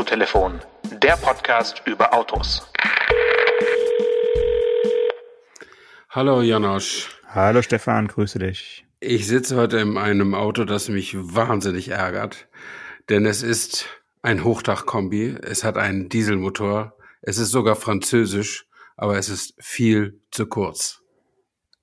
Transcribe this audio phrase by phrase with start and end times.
[0.00, 0.60] Autotelefon,
[1.02, 2.66] der Podcast über Autos.
[6.08, 7.10] Hallo Janosch.
[7.26, 8.86] Hallo Stefan, grüße dich.
[9.00, 12.48] Ich sitze heute in einem Auto, das mich wahnsinnig ärgert,
[13.10, 13.88] denn es ist
[14.22, 20.46] ein Hochdachkombi, es hat einen Dieselmotor, es ist sogar französisch, aber es ist viel zu
[20.46, 21.02] kurz.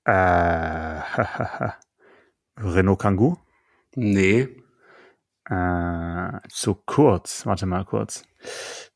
[0.06, 0.10] Äh,
[2.56, 3.38] Renault Kangoo?
[3.94, 4.48] Nee.
[5.48, 7.46] Äh, zu kurz.
[7.46, 8.24] Warte mal kurz.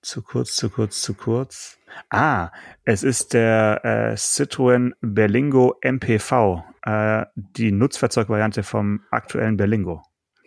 [0.03, 1.79] Zu kurz, zu kurz, zu kurz.
[2.11, 2.51] Ah,
[2.85, 10.03] es ist der äh, Citroën Berlingo MPV, äh, die Nutzfahrzeugvariante vom aktuellen Berlingo.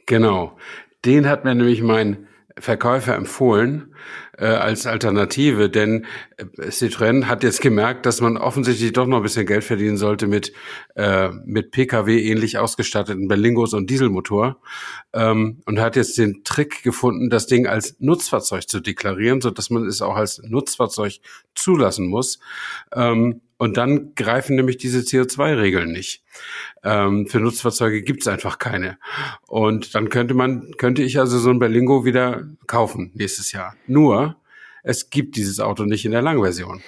[0.06, 0.58] Genau.
[1.06, 2.28] Den hat mir nämlich mein
[2.58, 3.94] Verkäufer empfohlen
[4.38, 6.06] äh, als Alternative, denn
[6.38, 10.28] äh, Citroën hat jetzt gemerkt, dass man offensichtlich doch noch ein bisschen Geld verdienen sollte
[10.28, 10.54] mit
[10.96, 14.62] äh, mit PKW ähnlich ausgestatteten Berlingos und Dieselmotor
[15.12, 19.70] ähm, und hat jetzt den Trick gefunden, das Ding als Nutzfahrzeug zu deklarieren, so dass
[19.70, 21.20] man es auch als Nutzfahrzeug
[21.56, 22.40] zulassen muss.
[22.94, 26.24] Ähm, und dann greifen nämlich diese CO2-Regeln nicht.
[26.84, 28.98] Ähm, für Nutzfahrzeuge gibt es einfach keine.
[29.48, 33.76] Und dann könnte man, könnte ich also so ein Berlingo wieder kaufen nächstes Jahr.
[33.88, 34.36] Nur,
[34.84, 36.82] es gibt dieses Auto nicht in der Langversion.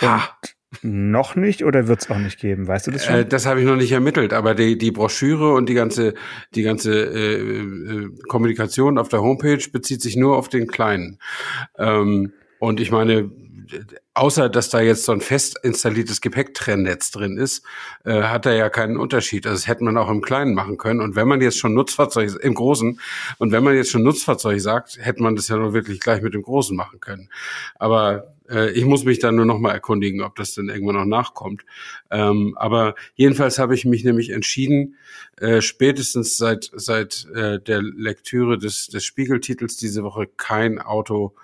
[0.00, 0.36] Ha!
[0.80, 2.66] Noch nicht oder wird es auch nicht geben?
[2.66, 3.14] Weißt du das schon?
[3.14, 6.14] Äh, das habe ich noch nicht ermittelt, aber die, die Broschüre und die ganze,
[6.54, 11.18] die ganze äh, äh, Kommunikation auf der Homepage bezieht sich nur auf den kleinen.
[11.76, 13.30] Ähm, und ich meine,
[14.14, 17.64] außer dass da jetzt so ein fest installiertes Gepäcktrennnetz drin ist,
[18.04, 19.46] äh, hat er ja keinen Unterschied.
[19.46, 21.00] Also das hätte man auch im Kleinen machen können.
[21.00, 23.00] Und wenn man jetzt schon Nutzfahrzeug im Großen
[23.38, 26.34] und wenn man jetzt schon Nutzfahrzeug sagt, hätte man das ja nur wirklich gleich mit
[26.34, 27.28] dem Großen machen können.
[27.76, 31.04] Aber äh, ich muss mich dann nur noch mal erkundigen, ob das dann irgendwann noch
[31.04, 31.62] nachkommt.
[32.10, 34.96] Ähm, aber jedenfalls habe ich mich nämlich entschieden,
[35.38, 41.34] äh, spätestens seit seit äh, der Lektüre des des Spiegeltitels diese Woche kein Auto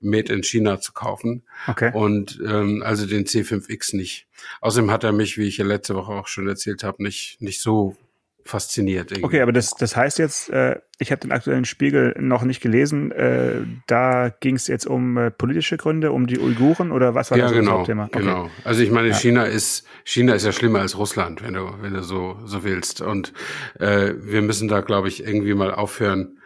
[0.00, 1.42] Made in China zu kaufen.
[1.66, 1.90] Okay.
[1.92, 4.26] Und ähm, also den C5X nicht.
[4.60, 7.60] Außerdem hat er mich, wie ich ja letzte Woche auch schon erzählt habe, nicht, nicht
[7.60, 7.96] so
[8.44, 9.12] fasziniert.
[9.12, 9.24] Irgendwie.
[9.24, 13.12] Okay, aber das, das heißt jetzt, äh, ich habe den aktuellen Spiegel noch nicht gelesen.
[13.12, 17.38] Äh, da ging es jetzt um äh, politische Gründe, um die Uiguren oder was war
[17.38, 18.06] ja, das genau, Hauptthema?
[18.06, 18.20] Okay.
[18.20, 18.50] Genau.
[18.64, 19.14] Also ich meine, Ja.
[19.14, 23.00] China ist China ist ja schlimmer als Russland, wenn du wenn du so so willst.
[23.00, 23.32] Und
[23.78, 26.39] äh, wir müssen da, glaube ich, irgendwie mal aufhören,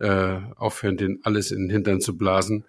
[0.00, 2.64] äh, aufhören, den alles in den Hintern zu blasen.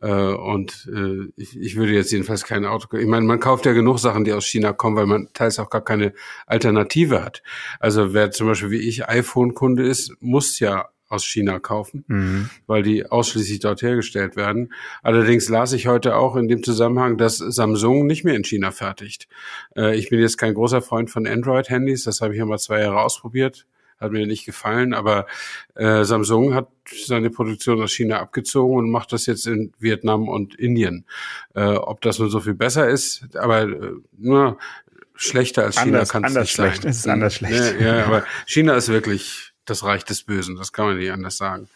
[0.00, 2.96] Äh, und äh, ich, ich würde jetzt jedenfalls kein Auto.
[2.96, 5.70] Ich meine, man kauft ja genug Sachen, die aus China kommen, weil man teils auch
[5.70, 6.14] gar keine
[6.46, 7.42] Alternative hat.
[7.80, 12.50] Also wer zum Beispiel wie ich iPhone-Kunde ist, muss ja aus China kaufen, Mhm.
[12.68, 14.72] weil die ausschließlich dort hergestellt werden.
[15.02, 19.26] Allerdings las ich heute auch in dem Zusammenhang, dass Samsung nicht mehr in China fertigt.
[19.76, 22.80] Äh, ich bin jetzt kein großer Freund von Android-Handys, das habe ich ja mal zwei
[22.80, 23.66] Jahre ausprobiert
[24.00, 25.26] hat mir nicht gefallen, aber
[25.74, 26.68] äh, Samsung hat
[27.06, 31.04] seine Produktion aus China abgezogen und macht das jetzt in Vietnam und Indien.
[31.54, 34.58] Äh, ob das nun so viel besser ist, aber äh, nur
[35.14, 36.82] schlechter als China kann es nicht schlecht.
[36.82, 36.90] sein.
[36.90, 37.80] Es ist anders schlecht.
[37.80, 41.36] Ja, ja, aber China ist wirklich das Reich des Bösen, das kann man nicht anders
[41.36, 41.68] sagen.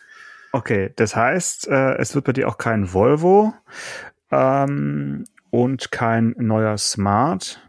[0.52, 3.54] Okay, das heißt, äh, es wird bei dir auch kein Volvo
[4.30, 7.60] ähm, und kein neuer Smart.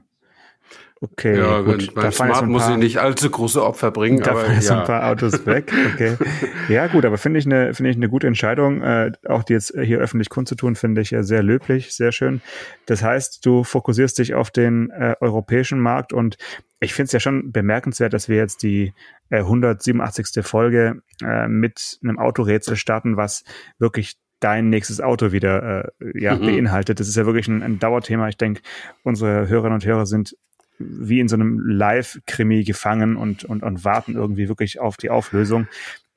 [1.12, 1.92] Okay, ja, gut.
[1.94, 4.56] fallen jetzt Smart ein muss paar- ich nicht allzu große Opfer bringen, Da aber fallen
[4.56, 4.80] jetzt ja.
[4.80, 5.72] ein paar Autos weg.
[5.94, 6.18] Okay.
[6.70, 8.82] Ja, gut, aber finde ich eine, finde ich eine gute Entscheidung.
[8.82, 12.42] Äh, auch die jetzt hier öffentlich kundzutun, finde ich ja sehr löblich, sehr schön.
[12.88, 16.38] Das heißt, du fokussierst dich auf den äh, europäischen Markt und
[16.80, 18.94] ich finde es ja schon bemerkenswert, dass wir jetzt die
[19.30, 20.44] äh, 187.
[20.44, 23.44] Folge äh, mit einem Autorätsel starten, was
[23.78, 26.42] wirklich dein nächstes Auto wieder äh, ja, Mhm.
[26.48, 27.00] beinhaltet.
[27.00, 28.28] Das ist ja wirklich ein, ein Dauerthema.
[28.28, 28.62] Ich denke,
[29.04, 30.36] unsere Hörerinnen und Hörer sind
[30.78, 35.68] wie in so einem Live-Krimi gefangen und, und, und warten irgendwie wirklich auf die Auflösung.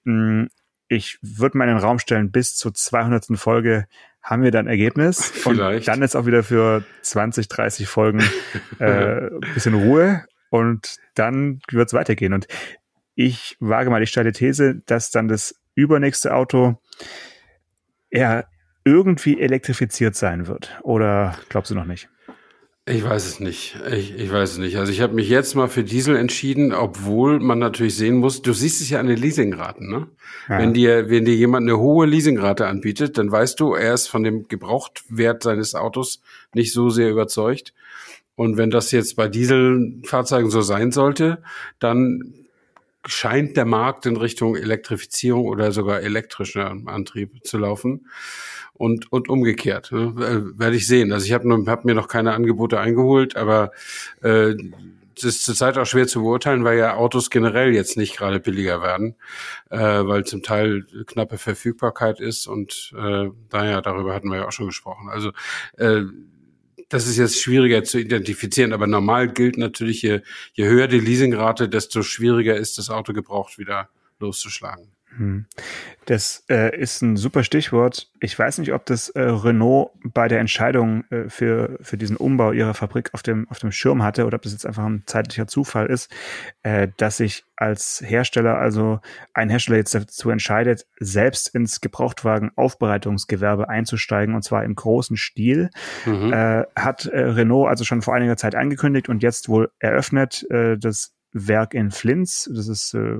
[0.04, 0.44] Mm,
[0.88, 3.26] Ich würde mal in den Raum stellen, bis zur 200.
[3.38, 3.86] Folge
[4.22, 5.30] haben wir dann Ergebnis.
[5.34, 5.80] Vielleicht.
[5.80, 8.22] Und dann ist auch wieder für 20, 30 Folgen
[8.78, 12.32] äh, bisschen Ruhe und dann wird es weitergehen.
[12.32, 12.46] Und
[13.14, 16.80] ich wage mal die steile These, dass dann das übernächste Auto
[18.10, 18.44] ja
[18.84, 20.78] irgendwie elektrifiziert sein wird.
[20.82, 22.08] Oder glaubst du noch nicht?
[22.90, 23.78] Ich weiß es nicht.
[23.92, 24.76] Ich, ich weiß es nicht.
[24.76, 28.52] Also ich habe mich jetzt mal für Diesel entschieden, obwohl man natürlich sehen muss, du
[28.52, 30.06] siehst es ja an den Leasingraten, ne?
[30.48, 30.58] Ja.
[30.58, 34.22] Wenn dir, wenn dir jemand eine hohe Leasingrate anbietet, dann weißt du, er ist von
[34.22, 36.22] dem Gebrauchtwert seines Autos
[36.54, 37.74] nicht so sehr überzeugt.
[38.34, 41.42] Und wenn das jetzt bei Dieselfahrzeugen so sein sollte,
[41.80, 42.37] dann
[43.08, 48.06] scheint der Markt in Richtung Elektrifizierung oder sogar elektrischer Antrieb zu laufen
[48.74, 50.14] und und umgekehrt ne?
[50.18, 51.12] Äh, werde ich sehen.
[51.12, 53.72] Also ich habe hab mir noch keine Angebote eingeholt, aber
[54.22, 54.54] äh,
[55.16, 58.82] es ist zurzeit auch schwer zu beurteilen, weil ja Autos generell jetzt nicht gerade billiger
[58.82, 59.16] werden,
[59.70, 64.52] äh, weil zum Teil knappe Verfügbarkeit ist und äh, daher darüber hatten wir ja auch
[64.52, 65.08] schon gesprochen.
[65.08, 65.32] Also
[65.76, 66.02] äh,
[66.88, 70.20] das ist jetzt schwieriger zu identifizieren, aber normal gilt natürlich, je,
[70.54, 74.97] je höher die Leasingrate, desto schwieriger ist das Auto gebraucht wieder loszuschlagen.
[75.18, 75.46] Hm.
[76.06, 78.10] Das äh, ist ein super Stichwort.
[78.20, 82.52] Ich weiß nicht, ob das äh, Renault bei der Entscheidung äh, für, für diesen Umbau
[82.52, 85.48] ihrer Fabrik auf dem, auf dem Schirm hatte oder ob das jetzt einfach ein zeitlicher
[85.48, 86.10] Zufall ist,
[86.62, 89.00] äh, dass sich als Hersteller, also
[89.34, 95.68] ein Hersteller jetzt dazu entscheidet, selbst ins Gebrauchtwagen-Aufbereitungsgewerbe einzusteigen und zwar im großen Stil,
[96.06, 96.32] mhm.
[96.32, 100.46] äh, hat äh, Renault also schon vor einiger Zeit angekündigt und jetzt wohl eröffnet.
[100.48, 102.50] Das Werk in Flins.
[102.52, 103.18] Das ist äh,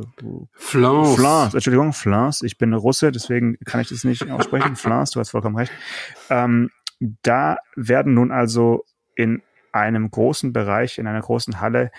[0.55, 1.14] Flans.
[1.14, 2.43] Flans, Entschuldigung, Flans.
[2.43, 4.76] Ich bin Russe, deswegen kann ich das nicht aussprechen.
[4.76, 5.72] Flans, du hast vollkommen recht.
[6.31, 6.70] Ähm,
[7.22, 8.84] da werden nun also
[9.14, 11.90] in einem großen Bereich, in einer großen Halle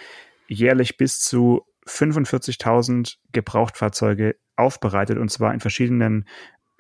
[0.48, 6.26] jährlich bis zu 45.000 Gebrauchtfahrzeuge aufbereitet und zwar in verschiedenen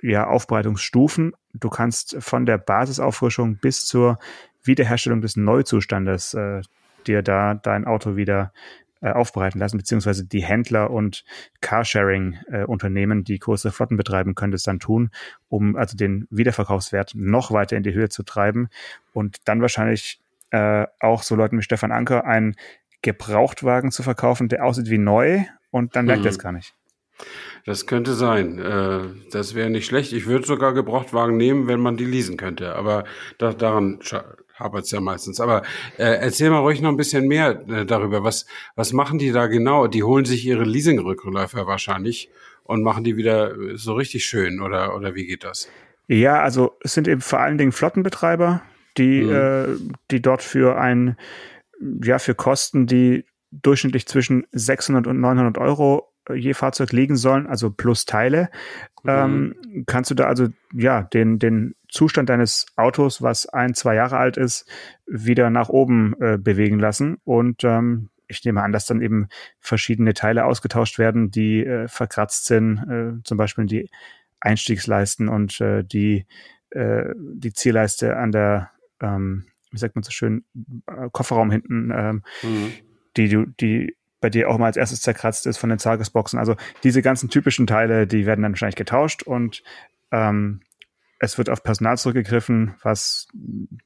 [0.01, 1.33] ja, Aufbereitungsstufen.
[1.53, 4.17] Du kannst von der Basisauffrischung bis zur
[4.63, 6.61] Wiederherstellung des Neuzustandes äh,
[7.07, 8.51] dir da dein Auto wieder
[9.01, 11.23] äh, aufbereiten lassen, beziehungsweise die Händler und
[11.61, 15.11] Carsharing-Unternehmen, äh, die große Flotten betreiben, können das dann tun,
[15.47, 18.69] um also den Wiederverkaufswert noch weiter in die Höhe zu treiben
[19.13, 20.19] und dann wahrscheinlich
[20.51, 22.55] äh, auch so Leuten wie Stefan Anker einen
[23.01, 26.27] Gebrauchtwagen zu verkaufen, der aussieht wie neu und dann merkt hm.
[26.27, 26.75] er es gar nicht.
[27.69, 28.57] Das könnte sein.
[28.57, 30.11] Äh, das wäre nicht schlecht.
[30.11, 32.73] Ich würde sogar Gebrauchtwagen nehmen, wenn man die leasen könnte.
[32.73, 33.03] Aber
[33.37, 33.99] da, daran
[34.55, 35.39] hapert es ja meistens.
[35.39, 35.61] Aber
[35.99, 38.23] äh, erzähl mal ruhig noch ein bisschen mehr äh, darüber.
[38.23, 39.85] Was, was machen die da genau?
[39.85, 42.31] Die holen sich ihre Leasing-Rückläufer wahrscheinlich
[42.63, 45.69] und machen die wieder so richtig schön oder, oder wie geht das?
[46.07, 48.63] Ja, also es sind eben vor allen Dingen Flottenbetreiber,
[48.97, 49.31] die, mhm.
[49.31, 49.65] äh,
[50.09, 51.17] die dort für ein,
[52.03, 57.69] ja, für Kosten, die durchschnittlich zwischen 600 und 900 Euro je Fahrzeug liegen sollen, also
[57.71, 58.49] plus Teile,
[59.03, 59.09] mhm.
[59.09, 64.17] ähm, kannst du da also ja den den Zustand deines Autos, was ein zwei Jahre
[64.17, 64.69] alt ist,
[65.05, 69.27] wieder nach oben äh, bewegen lassen und ähm, ich nehme an, dass dann eben
[69.59, 73.89] verschiedene Teile ausgetauscht werden, die äh, verkratzt sind, äh, zum Beispiel die
[74.39, 76.25] Einstiegsleisten und äh, die
[76.69, 78.69] äh, die Zielleiste an der
[79.01, 80.45] ähm, wie sagt man so schön
[80.87, 82.71] äh, Kofferraum hinten ähm, mhm.
[83.17, 86.39] die die bei dir auch mal als erstes zerkratzt ist von den Tagesboxen.
[86.39, 89.63] Also diese ganzen typischen Teile, die werden dann wahrscheinlich getauscht und
[90.11, 90.61] ähm,
[91.19, 93.27] es wird auf Personal zurückgegriffen, was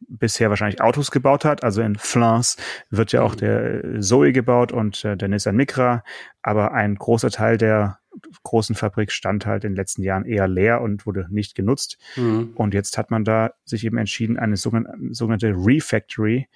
[0.07, 1.63] bisher wahrscheinlich Autos gebaut hat.
[1.63, 2.57] Also in Flins
[2.91, 6.03] wird ja auch der Zoe gebaut und äh, der Nissan Micra.
[6.43, 7.97] Aber ein großer Teil der
[8.43, 11.97] großen Fabrik stand halt in den letzten Jahren eher leer und wurde nicht genutzt.
[12.15, 12.51] Mhm.
[12.53, 16.47] Und jetzt hat man da sich eben entschieden, eine sogenannte Refactory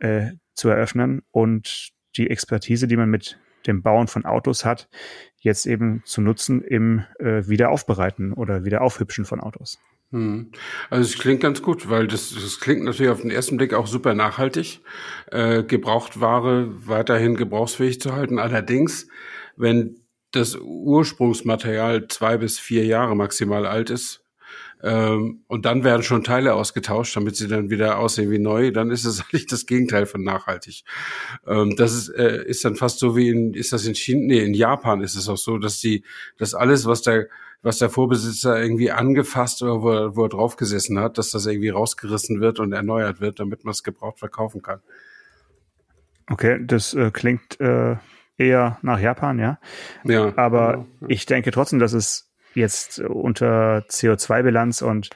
[0.00, 4.88] äh, zu eröffnen und die Expertise, die man mit dem Bauen von Autos hat,
[5.38, 9.78] jetzt eben zu nutzen im äh, Wiederaufbereiten oder Wiederaufhübschen von Autos.
[10.10, 10.52] Hm.
[10.90, 13.86] Also es klingt ganz gut, weil das, das klingt natürlich auf den ersten Blick auch
[13.86, 14.80] super nachhaltig,
[15.30, 18.38] äh, Gebrauchtware weiterhin gebrauchsfähig zu halten.
[18.38, 19.08] Allerdings,
[19.56, 19.96] wenn
[20.30, 24.23] das Ursprungsmaterial zwei bis vier Jahre maximal alt ist,
[24.82, 29.06] und dann werden schon Teile ausgetauscht, damit sie dann wieder aussehen wie neu, dann ist
[29.06, 30.84] es eigentlich das Gegenteil von nachhaltig.
[31.46, 34.40] Ähm, das ist, äh, ist dann fast so wie in, ist das in China, nee,
[34.40, 36.04] in Japan ist es auch so, dass die,
[36.36, 37.28] dass alles, was der,
[37.62, 41.46] was der Vorbesitzer irgendwie angefasst oder wo er, wo er drauf gesessen hat, dass das
[41.46, 44.80] irgendwie rausgerissen wird und erneuert wird, damit man es gebraucht verkaufen kann.
[46.30, 47.96] Okay, das äh, klingt äh,
[48.36, 49.58] eher nach Japan, ja.
[50.04, 50.36] Ja.
[50.36, 51.06] Aber ja.
[51.08, 55.10] ich denke trotzdem, dass es jetzt unter CO2-Bilanz und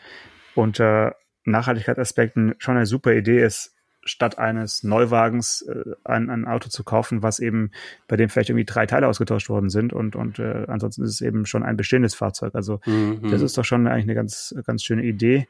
[0.55, 6.85] unter Nachhaltigkeitsaspekten schon eine super Idee ist, statt eines Neuwagens äh, ein, ein Auto zu
[6.85, 7.71] kaufen, was eben
[8.07, 11.21] bei dem vielleicht irgendwie drei Teile ausgetauscht worden sind und und äh, ansonsten ist es
[11.21, 12.55] eben schon ein bestehendes Fahrzeug.
[12.55, 13.31] Also mhm.
[13.31, 15.47] das ist doch schon eigentlich eine ganz ganz schöne Idee.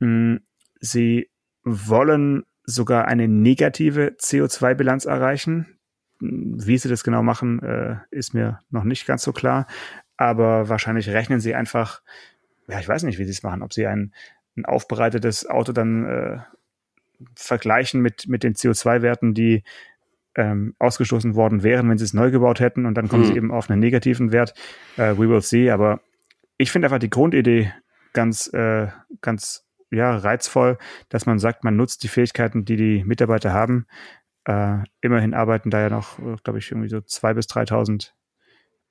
[0.00, 0.40] Hm,
[0.80, 1.28] sie
[1.64, 5.78] wollen sogar eine negative CO2-Bilanz erreichen.
[6.20, 9.66] Wie sie das genau machen, äh, ist mir noch nicht ganz so klar
[10.18, 12.02] aber wahrscheinlich rechnen sie einfach,
[12.66, 14.12] ja, ich weiß nicht, wie sie es machen, ob sie ein,
[14.56, 16.38] ein aufbereitetes Auto dann äh,
[17.34, 19.62] vergleichen mit, mit den CO2-Werten, die
[20.34, 23.26] ähm, ausgestoßen worden wären, wenn sie es neu gebaut hätten und dann kommen mhm.
[23.28, 24.54] sie eben auf einen negativen Wert.
[24.96, 26.00] Äh, we will see, aber
[26.58, 27.72] ich finde einfach die Grundidee
[28.12, 28.88] ganz, äh,
[29.20, 33.86] ganz ja, reizvoll, dass man sagt, man nutzt die Fähigkeiten, die die Mitarbeiter haben.
[34.44, 38.12] Äh, immerhin arbeiten da ja noch, äh, glaube ich, irgendwie so zwei bis 3.000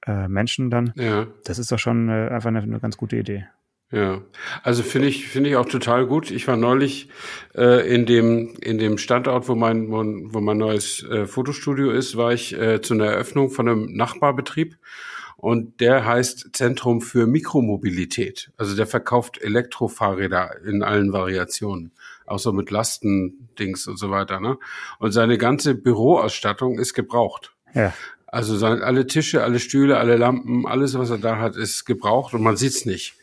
[0.07, 0.93] äh, Menschen dann.
[0.95, 1.27] Ja.
[1.43, 3.45] Das ist doch schon äh, einfach eine, eine, ganz gute Idee.
[3.89, 4.21] Ja,
[4.63, 6.29] also finde ich finde ich auch total gut.
[6.29, 7.09] Ich war neulich
[7.55, 12.33] äh, in dem in dem Standort, wo mein wo mein neues äh, Fotostudio ist, war
[12.33, 14.77] ich äh, zu einer Eröffnung von einem Nachbarbetrieb
[15.37, 18.51] und der heißt Zentrum für Mikromobilität.
[18.57, 21.91] Also der verkauft Elektrofahrräder in allen Variationen,
[22.25, 24.39] auch so mit Lastendings und so weiter.
[24.39, 24.57] Ne?
[24.97, 27.53] Und seine ganze Büroausstattung ist gebraucht.
[27.73, 27.93] Ja.
[28.37, 32.35] Also seine, alle Tische, alle Stühle, alle Lampen, alles, was er da hat, ist gebraucht
[32.35, 33.15] und man sieht's nicht.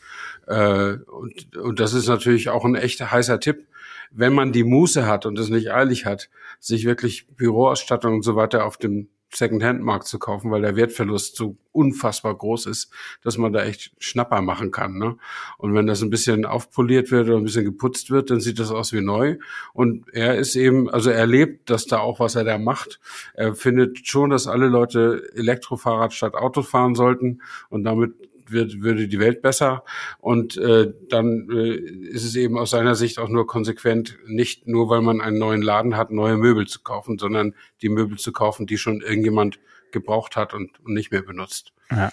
[0.45, 3.65] Äh, und, und das ist natürlich auch ein echter heißer Tipp,
[4.11, 6.29] wenn man die Muße hat und es nicht eilig hat,
[6.59, 11.57] sich wirklich Büroausstattung und so weiter auf dem Second-Hand-Markt zu kaufen, weil der Wertverlust so
[11.71, 14.97] unfassbar groß ist, dass man da echt Schnapper machen kann.
[14.97, 15.17] Ne?
[15.57, 18.71] Und wenn das ein bisschen aufpoliert wird oder ein bisschen geputzt wird, dann sieht das
[18.71, 19.37] aus wie neu.
[19.73, 22.99] Und er ist eben, also er lebt dass da auch, was er da macht.
[23.33, 28.13] Er findet schon, dass alle Leute Elektrofahrrad statt Auto fahren sollten und damit
[28.51, 29.83] wird, würde die Welt besser.
[30.19, 34.89] Und äh, dann äh, ist es eben aus seiner Sicht auch nur konsequent, nicht nur
[34.89, 38.65] weil man einen neuen Laden hat, neue Möbel zu kaufen, sondern die Möbel zu kaufen,
[38.65, 39.59] die schon irgendjemand
[39.91, 41.73] gebraucht hat und, und nicht mehr benutzt.
[41.91, 42.11] Ja.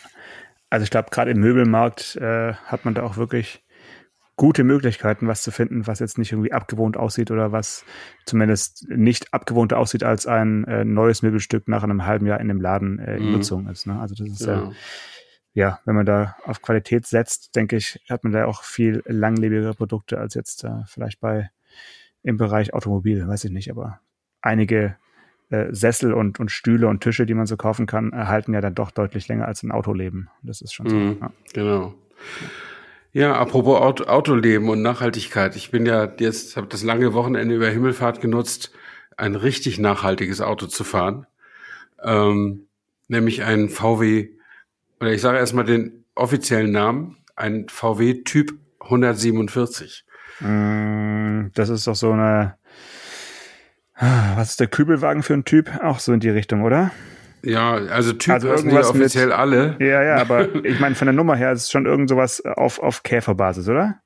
[0.70, 3.62] Also ich glaube, gerade im Möbelmarkt äh, hat man da auch wirklich
[4.36, 7.84] gute Möglichkeiten, was zu finden, was jetzt nicht irgendwie abgewohnt aussieht oder was
[8.24, 12.60] zumindest nicht abgewohnter aussieht als ein äh, neues Möbelstück nach einem halben Jahr in dem
[12.60, 13.32] Laden äh, in mhm.
[13.32, 13.86] Nutzung ist.
[13.86, 14.00] Ne?
[14.00, 14.70] Also das ist ja.
[14.70, 14.72] Äh,
[15.54, 19.74] ja, wenn man da auf Qualität setzt, denke ich, hat man da auch viel langlebigere
[19.74, 21.50] Produkte als jetzt äh, vielleicht bei
[22.22, 24.00] im Bereich Automobil, weiß ich nicht, aber
[24.40, 24.96] einige
[25.50, 28.74] äh, Sessel und, und Stühle und Tische, die man so kaufen kann, erhalten ja dann
[28.74, 30.30] doch deutlich länger als ein Autoleben.
[30.42, 30.96] Das ist schon so.
[30.96, 31.32] Mm, ja.
[31.52, 31.94] Genau.
[33.12, 35.54] Ja, apropos Auto, Autoleben und Nachhaltigkeit.
[35.56, 38.72] Ich bin ja jetzt, habe das lange Wochenende über Himmelfahrt genutzt,
[39.18, 41.26] ein richtig nachhaltiges Auto zu fahren.
[42.02, 42.66] Ähm,
[43.08, 44.30] nämlich ein VW
[45.02, 50.04] oder ich sage erstmal den offiziellen Namen, ein VW Typ 147.
[50.38, 52.54] Mm, das ist doch so eine,
[53.98, 55.72] was ist der Kübelwagen für ein Typ?
[55.82, 56.92] Auch so in die Richtung, oder?
[57.42, 59.76] Ja, also Typ also irgendwas offiziell mit, alle.
[59.80, 62.78] Ja, ja, aber ich meine, von der Nummer her ist es schon irgend sowas auf,
[62.78, 63.96] auf Käferbasis, oder?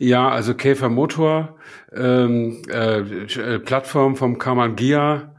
[0.00, 1.56] Ja, also Käfermotor,
[1.94, 5.31] ähm, äh, Plattform vom Kaman Gia,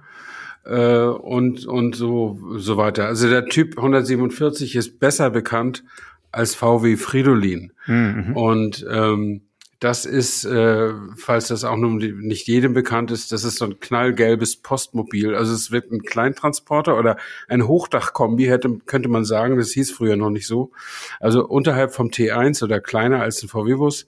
[0.66, 3.08] äh, und, und so, so weiter.
[3.08, 5.84] Also der Typ 147 ist besser bekannt
[6.32, 7.74] als VW Fridolin.
[7.86, 8.36] Mhm.
[8.36, 9.42] Und ähm,
[9.84, 13.82] das ist, äh, falls das auch nur nicht jedem bekannt ist, das ist so ein
[13.82, 15.36] knallgelbes Postmobil.
[15.36, 17.18] Also es wird ein Kleintransporter oder
[17.50, 19.58] ein Hochdachkombi, hätte, könnte man sagen.
[19.58, 20.72] Das hieß früher noch nicht so.
[21.20, 24.08] Also unterhalb vom T1 oder kleiner als ein VW-Bus.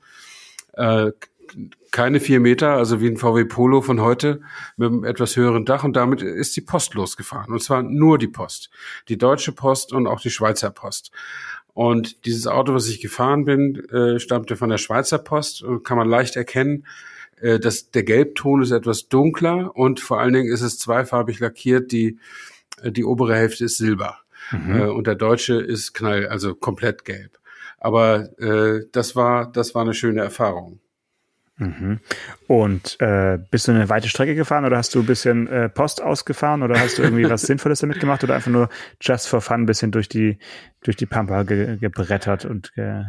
[0.73, 1.11] Äh,
[1.91, 4.41] keine vier Meter, also wie ein VW Polo von heute
[4.77, 7.53] mit einem etwas höheren Dach und damit ist die Post losgefahren.
[7.53, 8.69] Und zwar nur die Post.
[9.07, 11.11] Die Deutsche Post und auch die Schweizer Post.
[11.73, 15.97] Und dieses Auto, was ich gefahren bin, äh, stammte von der Schweizer Post und kann
[15.97, 16.85] man leicht erkennen,
[17.41, 21.91] äh, dass der Gelbton ist etwas dunkler und vor allen Dingen ist es zweifarbig lackiert.
[21.91, 22.17] Die,
[22.81, 24.19] äh, die obere Hälfte ist silber.
[24.51, 24.75] Mhm.
[24.75, 27.37] Äh, und der deutsche ist knall, also komplett gelb.
[27.77, 30.79] Aber äh, das war das war eine schöne Erfahrung.
[31.57, 31.99] Mhm.
[32.47, 36.01] Und äh, bist du eine weite Strecke gefahren oder hast du ein bisschen äh, Post
[36.01, 38.69] ausgefahren oder hast du irgendwie was Sinnvolles damit gemacht oder einfach nur
[39.01, 40.37] just for fun ein bisschen durch die,
[40.83, 43.03] durch die Pampa ge gebrettert und ge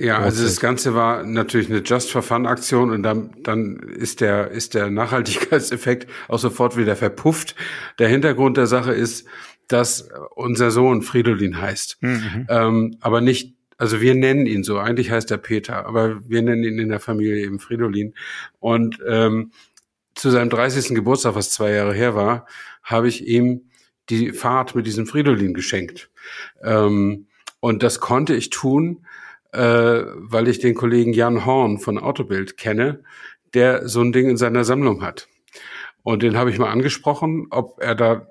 [0.00, 4.20] ja, also das Ganze war natürlich eine Just for Fun Aktion und dann, dann ist
[4.20, 7.54] der, ist der Nachhaltigkeitseffekt auch sofort wieder verpufft.
[8.00, 9.28] Der Hintergrund der Sache ist,
[9.68, 12.46] dass unser Sohn Fridolin heißt, mhm.
[12.48, 16.64] ähm, aber nicht also wir nennen ihn so, eigentlich heißt er Peter, aber wir nennen
[16.64, 18.14] ihn in der Familie eben Fridolin.
[18.58, 19.52] Und ähm,
[20.14, 20.96] zu seinem 30.
[20.96, 22.46] Geburtstag, was zwei Jahre her war,
[22.82, 23.70] habe ich ihm
[24.10, 26.10] die Fahrt mit diesem Fridolin geschenkt.
[26.62, 27.28] Ähm,
[27.60, 29.06] und das konnte ich tun,
[29.52, 33.04] äh, weil ich den Kollegen Jan Horn von Autobild kenne,
[33.54, 35.28] der so ein Ding in seiner Sammlung hat.
[36.02, 38.28] Und den habe ich mal angesprochen, ob er da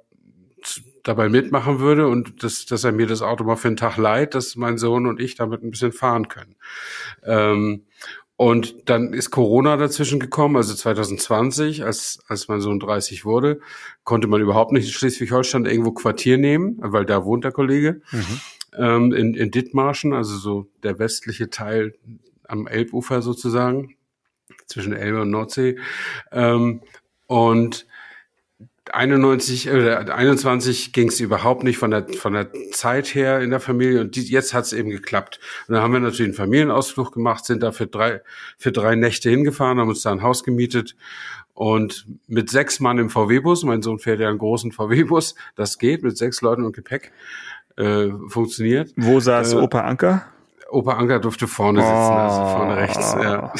[1.07, 4.35] dabei mitmachen würde und dass, dass er mir das Auto mal für einen Tag leiht,
[4.35, 6.55] dass mein Sohn und ich damit ein bisschen fahren können.
[7.23, 7.85] Ähm,
[8.35, 13.61] und dann ist Corona dazwischen gekommen, also 2020, als, als mein Sohn 30 wurde,
[14.03, 18.41] konnte man überhaupt nicht in Schleswig-Holstein irgendwo Quartier nehmen, weil da wohnt der Kollege, mhm.
[18.77, 21.95] ähm, in, in Dithmarschen, also so der westliche Teil
[22.47, 23.95] am Elbufer sozusagen,
[24.67, 25.77] zwischen Elbe und Nordsee.
[26.31, 26.81] Ähm,
[27.25, 27.87] und
[28.93, 33.59] 91 oder 21 ging es überhaupt nicht von der von der Zeit her in der
[33.59, 35.39] Familie und die, jetzt hat es eben geklappt.
[35.67, 38.21] Und dann haben wir natürlich einen Familienausflug gemacht, sind da für drei
[38.57, 40.95] für drei Nächte hingefahren, haben uns da ein Haus gemietet
[41.53, 43.63] und mit sechs Mann im VW-Bus.
[43.63, 47.11] Mein Sohn fährt ja einen großen VW-Bus, das geht mit sechs Leuten und Gepäck
[47.77, 48.91] äh, funktioniert.
[48.95, 50.25] Wo saß äh, Opa Anker?
[50.69, 52.13] Opa Anker durfte vorne sitzen, oh.
[52.13, 53.13] also vorne rechts.
[53.13, 53.53] Ja.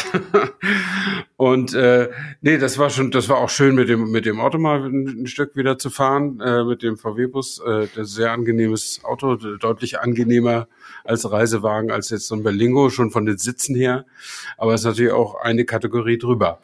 [1.38, 2.10] und äh,
[2.42, 5.24] nee, das war schon, das war auch schön mit dem mit dem Auto mal ein,
[5.24, 7.62] ein Stück wieder zu fahren, äh, mit dem VW-Bus.
[7.66, 10.68] Äh, das ist sehr angenehmes Auto, deutlich angenehmer
[11.04, 14.06] als Reisewagen als jetzt so ein Berlingo, schon von den Sitzen her.
[14.58, 16.60] Aber es ist natürlich auch eine Kategorie drüber.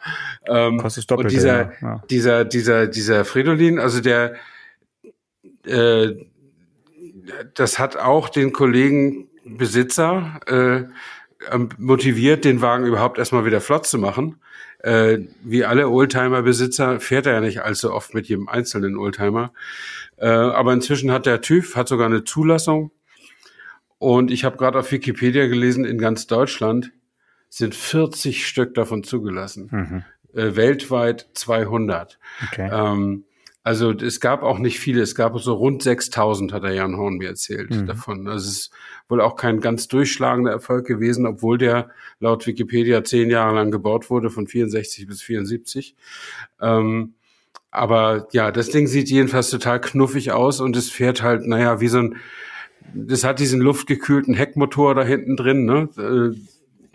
[0.48, 2.04] Ähm, Kostet doppelt, und dieser, ja.
[2.10, 4.36] dieser, dieser, dieser Fridolin, also der
[5.66, 6.14] äh,
[7.54, 13.98] das hat auch den Kollegen Besitzer äh, motiviert, den Wagen überhaupt erstmal wieder flott zu
[13.98, 14.38] machen.
[14.80, 19.54] Äh, wie alle Oldtimer-Besitzer fährt er ja nicht allzu oft mit jedem einzelnen Oldtimer.
[20.18, 22.92] Äh, aber inzwischen hat der TÜV, hat sogar eine Zulassung.
[23.98, 26.92] Und ich habe gerade auf Wikipedia gelesen, in ganz Deutschland
[27.50, 29.70] sind 40 Stück davon zugelassen.
[29.72, 30.04] Mhm.
[30.38, 32.20] Äh, weltweit 200.
[32.48, 32.70] Okay.
[32.72, 33.26] Ähm,
[33.63, 37.15] also es gab auch nicht viele, es gab so rund 6000, hat der Jan Horn
[37.15, 37.86] mir erzählt mhm.
[37.86, 38.27] davon.
[38.27, 38.72] Also es ist
[39.08, 41.89] wohl auch kein ganz durchschlagender Erfolg gewesen, obwohl der
[42.20, 45.96] laut Wikipedia zehn Jahre lang gebaut wurde, von 64 bis 74.
[46.62, 47.13] Ähm,
[47.72, 51.88] aber ja, das Ding sieht jedenfalls total knuffig aus und es fährt halt, naja, wie
[51.88, 52.17] so ein,
[52.93, 56.36] das hat diesen luftgekühlten Heckmotor da hinten drin, ne?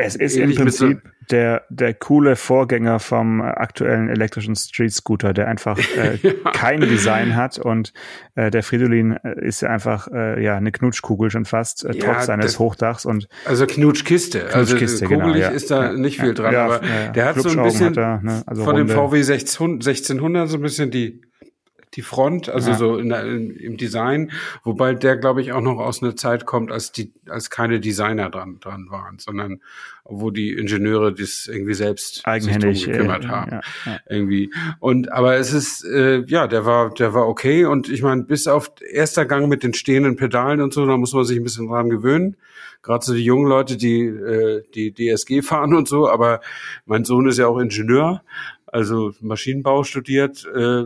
[0.01, 5.77] Es ist im Prinzip der, der coole Vorgänger vom aktuellen elektrischen Street Scooter, der einfach
[5.97, 6.53] äh, ja.
[6.53, 7.93] kein Design hat und
[8.37, 12.03] äh, der Fridolin äh, ist ja einfach äh, ja eine Knutschkugel schon fast, äh, trotz
[12.03, 14.47] ja, seines das, Hochdachs und also Knutschkiste.
[14.55, 15.49] Also Knutschkiste, also kugelig genau, ja.
[15.49, 16.81] ist da nicht viel dran, aber
[17.13, 18.45] der hat so ein bisschen er, ne?
[18.47, 18.95] also von Runde.
[18.95, 21.28] dem VW 1600 so ein bisschen die
[21.99, 22.77] die Front, also ja.
[22.77, 24.31] so in in, im Design,
[24.63, 28.31] wobei der, glaube ich, auch noch aus einer Zeit kommt, als die, als keine Designer
[28.31, 29.61] dran, dran waren, sondern
[30.05, 33.51] wo die Ingenieure das irgendwie selbst eigenhändig sich gekümmert äh, haben.
[33.51, 33.99] Ja, ja.
[34.09, 34.53] Irgendwie.
[34.79, 37.65] Und aber es ist, äh, ja, der war, der war okay.
[37.65, 41.13] Und ich meine, bis auf erster Gang mit den stehenden Pedalen und so, da muss
[41.15, 42.37] man sich ein bisschen dran gewöhnen.
[42.83, 46.43] Gerade so die jungen Leute, die, äh, die DSG fahren und so, aber
[46.87, 48.23] mein Sohn ist ja auch Ingenieur,
[48.67, 50.85] also Maschinenbau studiert, äh,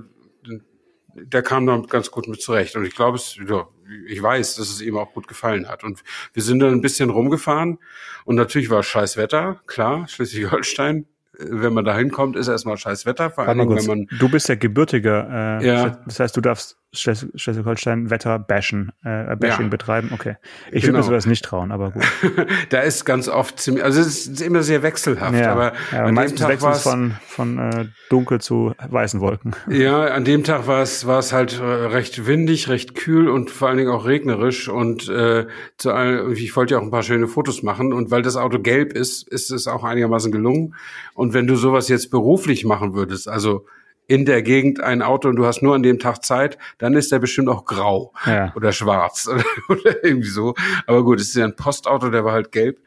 [1.15, 2.77] der kam dann ganz gut mit zurecht.
[2.77, 3.67] Und ich glaube, es, ja,
[4.07, 5.85] ich weiß, dass es ihm auch gut gefallen hat.
[5.85, 6.03] Und
[6.33, 7.79] wir sind dann ein bisschen rumgefahren.
[8.25, 11.07] Und natürlich war scheiß Wetter, klar, Schleswig-Holstein
[11.39, 13.31] wenn man da hinkommt, ist erstmal scheiß Wetter.
[13.31, 15.61] Vor allem, wenn man du bist ja gebürtiger.
[15.61, 15.89] Äh, ja.
[16.05, 19.69] Das heißt, du darfst Schleswig-Holstein Wetter bashen, äh, Bashing ja.
[19.69, 20.11] betreiben.
[20.13, 20.37] Okay.
[20.71, 20.95] Ich genau.
[20.95, 22.05] würde mir sowas nicht trauen, aber gut.
[22.69, 25.35] da ist ganz oft ziemlich, also es ist immer sehr wechselhaft.
[25.35, 25.53] Ja.
[25.53, 29.57] Aber ja, an dem Tag war es von, von äh, dunkel zu weißen Wolken.
[29.73, 33.51] Ja, an dem Tag war es war es halt äh, recht windig, recht kühl und
[33.51, 34.69] vor allen Dingen auch regnerisch.
[34.69, 35.47] Und äh,
[35.79, 37.93] zu all, ich wollte ja auch ein paar schöne Fotos machen.
[37.93, 40.75] Und weil das Auto gelb ist, ist es auch einigermaßen gelungen.
[41.15, 43.67] Und wenn du sowas jetzt beruflich machen würdest, also
[44.13, 47.11] in der Gegend ein Auto und du hast nur an dem Tag Zeit, dann ist
[47.11, 48.53] der bestimmt auch grau ja.
[48.55, 49.27] oder schwarz
[49.71, 50.55] oder irgendwie so.
[50.87, 52.79] Aber gut, es ist ja ein Postauto, der war halt gelb,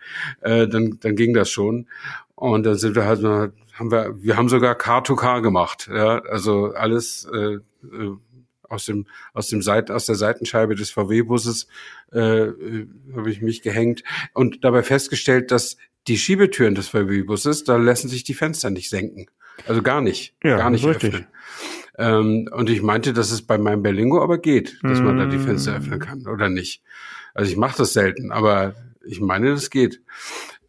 [0.42, 1.88] äh, dann, dann ging das schon.
[2.36, 7.28] Und dann sind wir halt, haben wir, wir haben sogar Car-to-Car gemacht, ja, also alles
[7.34, 8.18] äh, äh
[8.68, 11.68] aus dem aus dem Seiten aus der Seitenscheibe des VW-Busses
[12.12, 17.78] äh, äh, habe ich mich gehängt und dabei festgestellt, dass die Schiebetüren des VW-Busses, da
[17.78, 19.28] lassen sich die Fenster nicht senken.
[19.68, 20.36] Also gar nicht.
[20.44, 21.14] Ja, gar nicht richtig.
[21.14, 21.28] öffnen.
[21.98, 25.04] Ähm, und ich meinte, dass es bei meinem Berlingo aber geht, dass mm.
[25.04, 25.76] man da die Fenster mm.
[25.76, 26.84] öffnen kann oder nicht.
[27.34, 30.02] Also ich mache das selten, aber ich meine, das geht.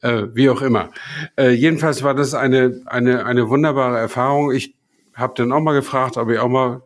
[0.02, 0.90] Äh, wie auch immer.
[1.36, 4.52] Äh, jedenfalls war das eine, eine, eine wunderbare Erfahrung.
[4.52, 4.74] Ich
[5.14, 6.82] habe dann auch mal gefragt, ob ich auch mal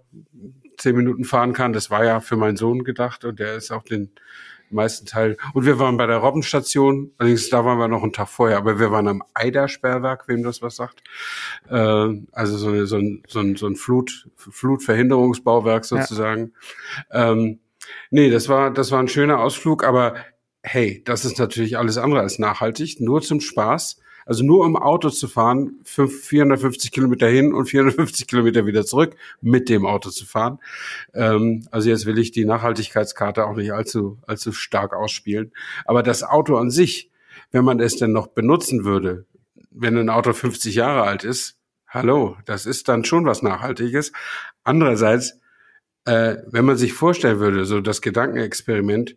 [0.79, 1.73] zehn Minuten fahren kann.
[1.73, 4.11] Das war ja für meinen Sohn gedacht und der ist auch den
[4.71, 5.37] meisten Teil.
[5.55, 8.79] Und wir waren bei der Robbenstation, allerdings da waren wir noch einen Tag vorher, aber
[8.79, 11.03] wir waren am Eider-Sperrwerk, wem das was sagt.
[11.69, 11.75] Äh,
[12.33, 16.53] also so, eine, so ein, so ein, so ein Flut, Flutverhinderungsbauwerk sozusagen.
[17.13, 17.33] Ja.
[17.33, 17.61] Ähm,
[18.11, 20.15] nee, das war, das war ein schöner Ausflug, aber
[20.63, 23.99] hey, das ist natürlich alles andere als nachhaltig, nur zum Spaß.
[24.31, 29.69] Also nur um Auto zu fahren, 450 Kilometer hin und 450 Kilometer wieder zurück, mit
[29.69, 30.61] dem Auto zu fahren.
[31.15, 35.51] Ähm, also jetzt will ich die Nachhaltigkeitskarte auch nicht allzu, allzu stark ausspielen.
[35.85, 37.11] Aber das Auto an sich,
[37.51, 39.27] wenn man es denn noch benutzen würde,
[39.73, 44.13] wenn ein Auto 50 Jahre alt ist, hallo, das ist dann schon was Nachhaltiges.
[44.63, 45.41] Andererseits,
[46.05, 49.17] äh, wenn man sich vorstellen würde, so das Gedankenexperiment,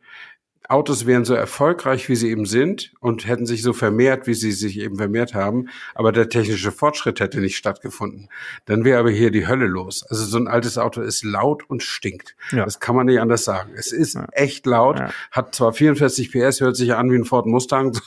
[0.69, 4.51] Autos wären so erfolgreich, wie sie eben sind und hätten sich so vermehrt, wie sie
[4.51, 8.29] sich eben vermehrt haben, aber der technische Fortschritt hätte nicht stattgefunden.
[8.65, 10.03] Dann wäre aber hier die Hölle los.
[10.03, 12.35] Also so ein altes Auto ist laut und stinkt.
[12.51, 12.65] Ja.
[12.65, 13.71] Das kann man nicht anders sagen.
[13.75, 14.25] Es ist ja.
[14.31, 15.11] echt laut, ja.
[15.31, 17.97] hat zwar 44 PS, hört sich an wie ein Ford Mustang,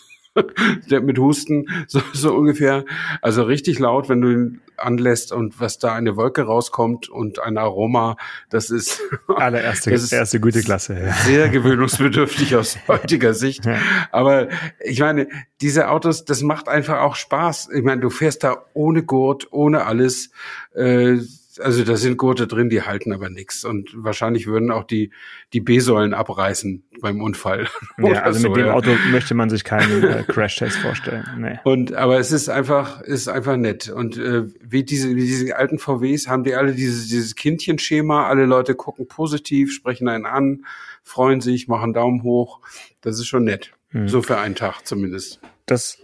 [1.03, 2.85] mit Husten, so, so ungefähr.
[3.23, 7.57] Also richtig laut, wenn du ihn anlässt und was da eine Wolke rauskommt und ein
[7.59, 8.17] Aroma,
[8.51, 10.99] das ist allererste das ist erste gute Klasse.
[10.99, 11.13] Ja.
[11.13, 13.65] Sehr gewöhnungsbedürftig aus heutiger Sicht.
[14.13, 14.49] Aber
[14.85, 15.29] ich meine,
[15.61, 17.71] diese Autos, das macht einfach auch Spaß.
[17.75, 20.31] Ich meine, du fährst da ohne Gurt, ohne alles.
[20.75, 21.19] Äh,
[21.61, 23.65] also da sind Gurte drin, die halten aber nichts.
[23.65, 25.13] Und wahrscheinlich würden auch die,
[25.53, 27.69] die B-Säulen abreißen beim Unfall.
[27.99, 28.75] Ja, also so, mit dem ja.
[28.75, 31.25] Auto möchte man sich keinen äh, Crash-Test vorstellen.
[31.39, 31.59] Nee.
[31.65, 33.89] Und aber es ist einfach, ist einfach nett.
[33.89, 38.45] Und äh, wie diese, wie diese alten VWs haben die alle dieses, dieses Kindchenschema, alle
[38.45, 40.67] Leute gucken positiv, sprechen einen an,
[41.03, 42.61] freuen sich, machen Daumen hoch.
[43.01, 43.73] Das ist schon nett.
[43.91, 44.09] Hm.
[44.09, 45.41] So für einen Tag zumindest.
[45.65, 45.99] Das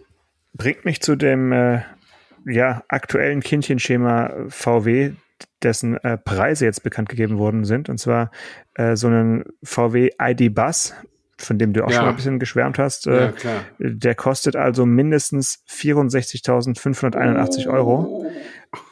[0.54, 1.82] bringt mich zu dem äh,
[2.46, 5.12] ja, aktuellen Kindchenschema VW,
[5.64, 7.88] dessen äh, Preise jetzt bekannt gegeben worden sind.
[7.88, 8.31] Und zwar
[8.75, 10.94] äh, so einen VW ID Bus,
[11.38, 11.96] von dem du auch ja.
[11.96, 13.07] schon mal ein bisschen geschwärmt hast.
[13.07, 17.70] Äh, ja, der kostet also mindestens 64.581 oh.
[17.70, 18.27] Euro,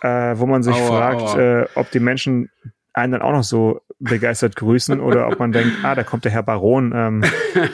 [0.02, 1.60] äh, wo man sich aua, fragt, aua.
[1.62, 2.50] Äh, ob die Menschen
[2.92, 6.32] einen dann auch noch so begeistert grüßen oder ob man denkt, ah, da kommt der
[6.32, 7.22] Herr Baron, ähm,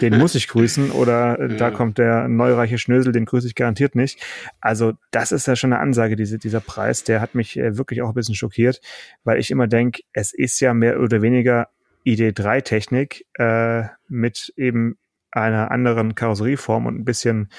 [0.01, 1.57] den muss ich grüßen oder äh, ja.
[1.57, 4.21] da kommt der neureiche Schnösel, den grüße ich garantiert nicht.
[4.61, 8.03] Also das ist ja schon eine Ansage, diese, dieser Preis, der hat mich äh, wirklich
[8.03, 8.81] auch ein bisschen schockiert,
[9.23, 11.69] weil ich immer denke, es ist ja mehr oder weniger
[12.05, 14.99] ID3-Technik äh, mit eben
[15.31, 17.51] einer anderen Karosserieform und ein bisschen,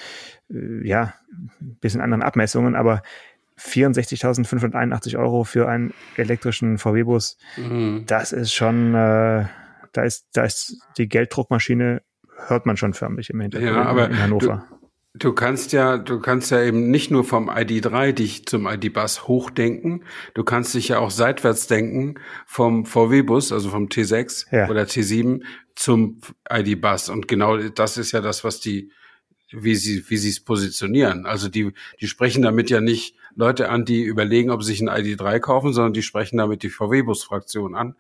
[0.52, 3.02] äh, ja, ein bisschen anderen Abmessungen, aber
[3.60, 8.04] 64.581 Euro für einen elektrischen VW-Bus, mhm.
[8.06, 9.46] das ist schon, äh,
[9.94, 12.02] da ist, da ist die Gelddruckmaschine,
[12.48, 14.66] hört man schon förmlich im Hintergrund ja, aber in Hannover.
[15.14, 19.28] Du, du kannst ja, du kannst ja eben nicht nur vom ID3 dich zum ID-Bus
[19.28, 20.04] hochdenken,
[20.36, 22.16] du kannst dich ja auch seitwärts denken
[22.46, 24.70] vom VW-Bus, also vom T6 ja.
[24.70, 25.42] oder T7
[25.76, 27.10] zum ID-Bus.
[27.10, 28.92] Und genau das ist ja das, was die,
[29.52, 31.26] wie sie, wie sie es positionieren.
[31.26, 34.90] Also die, die sprechen damit ja nicht Leute an, die überlegen, ob sie sich ein
[34.90, 37.96] ID3 kaufen, sondern die sprechen damit die VW-Bus-Fraktion an.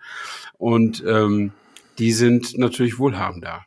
[0.57, 1.51] Und ähm,
[1.99, 3.65] die sind natürlich wohlhabender.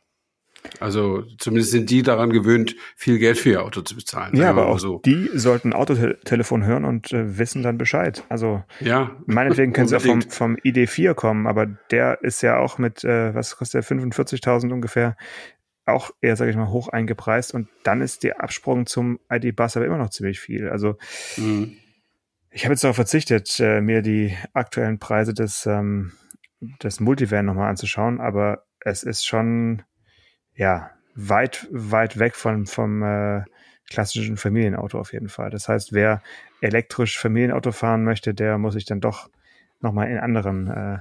[0.79, 4.35] Also zumindest sind die daran gewöhnt, viel Geld für ihr Auto zu bezahlen.
[4.35, 5.01] Ja, aber auch so.
[5.05, 8.23] die sollten Autotelefon hören und äh, wissen dann Bescheid.
[8.29, 12.77] Also ja, meinetwegen können sie auch vom, vom ID4 kommen, aber der ist ja auch
[12.77, 15.17] mit, äh, was kostet der, 45.000 ungefähr,
[15.85, 19.85] auch eher, sage ich mal, hoch eingepreist und dann ist der Absprung zum ID-Bus aber
[19.85, 20.69] immer noch ziemlich viel.
[20.69, 20.97] Also
[21.37, 21.75] mhm.
[22.49, 26.13] ich habe jetzt darauf verzichtet, äh, mir die aktuellen Preise des, ähm,
[26.83, 29.83] des Multivan nochmal anzuschauen, aber es ist schon
[30.55, 33.43] ja weit, weit weg von, vom äh,
[33.89, 35.49] klassischen Familienauto auf jeden Fall.
[35.49, 36.21] Das heißt, wer
[36.61, 39.29] elektrisch Familienauto fahren möchte, der muss sich dann doch
[39.81, 40.99] nochmal in anderen, äh,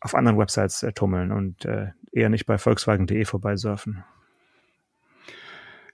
[0.00, 4.04] auf anderen Websites äh, tummeln und äh, eher nicht bei Volkswagen.de vorbeisurfen.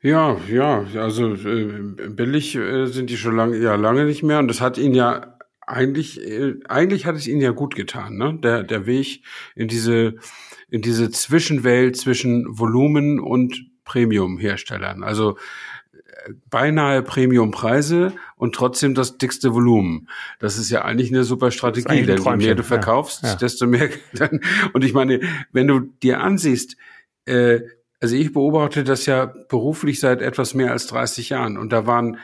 [0.02, 4.48] Ja, ja, also äh, billig äh, sind die schon lange, ja lange nicht mehr und
[4.48, 8.38] das hat ihn ja eigentlich, äh, eigentlich hat es ihn ja gut getan, ne?
[8.40, 9.24] Der der Weg
[9.54, 10.14] in diese
[10.68, 15.02] in diese Zwischenwelt zwischen Volumen und Premium-Herstellern.
[15.02, 15.38] Also
[16.50, 20.08] beinahe Premium-Preise und trotzdem das dickste Volumen.
[20.38, 23.34] Das ist ja eigentlich eine super Strategie, denn je mehr du verkaufst, ja, ja.
[23.36, 23.90] desto mehr.
[24.12, 24.40] Dann,
[24.72, 25.20] und ich meine,
[25.52, 26.76] wenn du dir ansiehst,
[27.26, 27.60] äh,
[28.00, 32.18] also ich beobachte das ja beruflich seit etwas mehr als 30 Jahren und da waren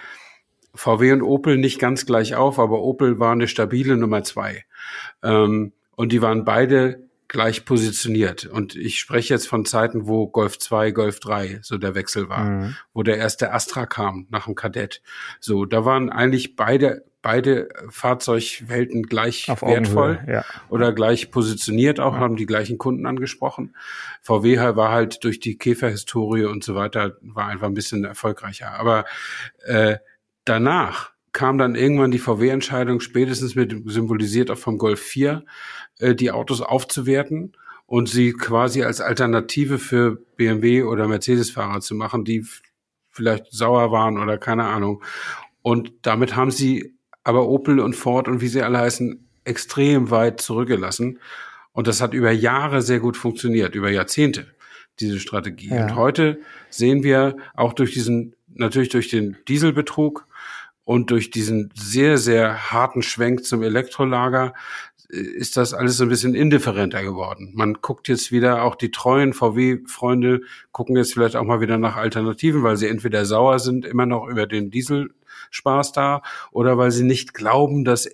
[0.74, 4.64] VW und Opel nicht ganz gleich auf, aber Opel war eine stabile Nummer zwei.
[5.22, 8.44] Ähm, und die waren beide gleich positioniert.
[8.44, 12.44] Und ich spreche jetzt von Zeiten, wo Golf 2, Golf 3 so der Wechsel war,
[12.44, 12.76] mhm.
[12.92, 15.00] wo der erste Astra kam nach dem Kadett.
[15.40, 20.44] So, da waren eigentlich beide beide Fahrzeugwelten gleich wertvoll ja.
[20.68, 22.18] oder gleich positioniert auch, ja.
[22.20, 23.76] haben die gleichen Kunden angesprochen.
[24.22, 28.72] VW war halt durch die Käferhistorie und so weiter, war einfach ein bisschen erfolgreicher.
[28.72, 29.04] Aber
[29.64, 29.98] äh,
[30.44, 35.44] danach kam dann irgendwann die VW-Entscheidung, spätestens mit symbolisiert auch vom Golf 4,
[35.98, 42.24] äh, die Autos aufzuwerten und sie quasi als Alternative für BMW oder Mercedes-Fahrer zu machen,
[42.24, 42.46] die
[43.10, 45.02] vielleicht sauer waren oder keine Ahnung.
[45.62, 50.40] Und damit haben sie aber Opel und Ford und wie sie alle heißen, extrem weit
[50.40, 51.18] zurückgelassen.
[51.72, 54.46] Und das hat über Jahre sehr gut funktioniert, über Jahrzehnte,
[55.00, 55.68] diese Strategie.
[55.68, 55.84] Ja.
[55.84, 56.40] Und heute
[56.70, 60.26] sehen wir auch durch diesen, natürlich durch den Dieselbetrug
[60.84, 64.54] und durch diesen sehr, sehr harten Schwenk zum Elektrolager,
[65.12, 67.52] ist das alles so ein bisschen indifferenter geworden.
[67.54, 70.40] Man guckt jetzt wieder, auch die treuen VW-Freunde
[70.72, 74.26] gucken jetzt vielleicht auch mal wieder nach Alternativen, weil sie entweder sauer sind, immer noch
[74.26, 78.08] über den Dieselspaß da, oder weil sie nicht glauben, dass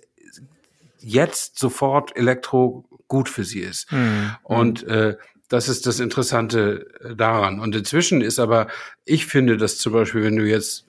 [0.99, 3.89] jetzt sofort Elektro gut für sie ist.
[3.93, 4.31] Mhm.
[4.43, 5.15] Und äh,
[5.47, 7.61] das ist das Interessante daran.
[7.61, 8.67] Und inzwischen ist aber,
[9.05, 10.88] ich finde, dass zum Beispiel, wenn du jetzt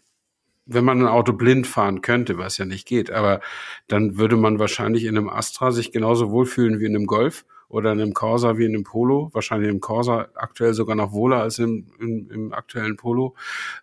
[0.72, 3.40] wenn man ein Auto blind fahren könnte, was ja nicht geht, aber
[3.88, 7.92] dann würde man wahrscheinlich in einem Astra sich genauso wohlfühlen wie in einem Golf oder
[7.92, 11.59] in einem Corsa wie in einem Polo, wahrscheinlich im Corsa aktuell sogar noch wohler als
[11.59, 13.35] im, im, im aktuellen Polo.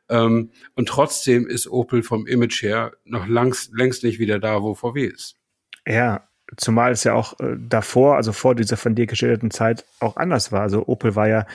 [0.10, 4.73] Ähm, und trotzdem ist Opel vom Image her noch langs, längst nicht wieder da, wo
[4.73, 5.36] VW ist.
[5.86, 10.17] Ja, zumal es ja auch äh, davor, also vor dieser von dir geschilderten Zeit auch
[10.17, 10.62] anders war.
[10.62, 11.45] Also Opel war ja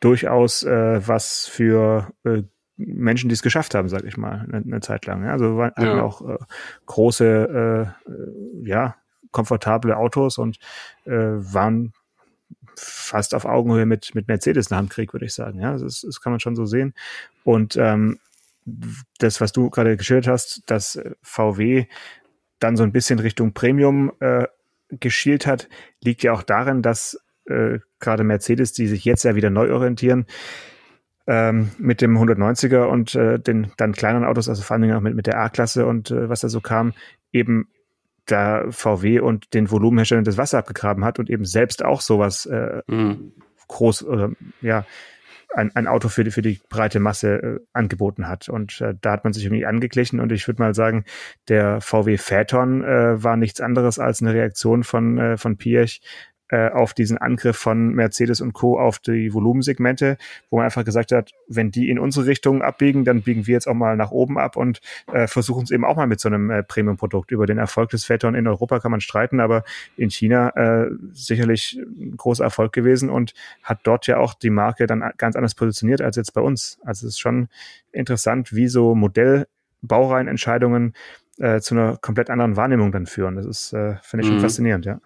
[0.00, 2.42] durchaus äh, was für äh,
[2.86, 5.24] Menschen, die es geschafft haben, sage ich mal, eine, eine, Zeit lang.
[5.24, 5.32] Ja?
[5.32, 6.02] Also waren ja.
[6.02, 6.38] auch äh,
[6.86, 8.96] große, äh, äh, ja,
[9.30, 10.58] komfortable Autos und
[11.04, 11.92] äh, waren
[12.76, 15.60] fast auf Augenhöhe mit, mit Mercedes nach dem Krieg, würde ich sagen.
[15.60, 16.94] Ja, das, das kann man schon so sehen.
[17.44, 18.18] Und ähm,
[19.18, 21.86] das, was du gerade geschildert hast, dass VW
[22.58, 24.46] dann so ein bisschen Richtung Premium äh,
[24.88, 25.68] geschielt hat,
[26.02, 30.26] liegt ja auch darin, dass äh, gerade Mercedes, die sich jetzt ja wieder neu orientieren,
[31.30, 35.14] ähm, mit dem 190er und äh, den dann kleineren Autos, also vor allem auch mit,
[35.14, 36.92] mit der A-Klasse und äh, was da so kam,
[37.32, 37.68] eben
[38.26, 42.82] da VW und den Volumenherstellern das Wasser abgegraben hat und eben selbst auch sowas äh,
[42.88, 43.32] mhm.
[43.68, 44.84] groß oder ja
[45.54, 48.48] ein, ein Auto für die, für die breite Masse äh, angeboten hat.
[48.48, 50.20] Und äh, da hat man sich irgendwie angeglichen.
[50.20, 51.04] Und ich würde mal sagen,
[51.48, 56.02] der VW Phaeton äh, war nichts anderes als eine Reaktion von, äh, von Piech
[56.50, 58.78] äh, auf diesen Angriff von Mercedes und Co.
[58.78, 60.16] auf die Volumensegmente,
[60.50, 63.68] wo man einfach gesagt hat, wenn die in unsere Richtung abbiegen, dann biegen wir jetzt
[63.68, 64.80] auch mal nach oben ab und
[65.12, 67.30] äh, versuchen es eben auch mal mit so einem äh, Premium-Produkt.
[67.30, 69.64] Über den Erfolg des Phaeton in Europa kann man streiten, aber
[69.96, 74.86] in China äh, sicherlich ein großer Erfolg gewesen und hat dort ja auch die Marke
[74.86, 76.78] dann ganz anders positioniert als jetzt bei uns.
[76.84, 77.48] Also es ist schon
[77.92, 80.94] interessant, wie so Modellbaureihenentscheidungen
[81.38, 83.36] äh, zu einer komplett anderen Wahrnehmung dann führen.
[83.36, 84.42] Das ist, äh, finde ich schon mhm.
[84.42, 85.00] faszinierend, ja.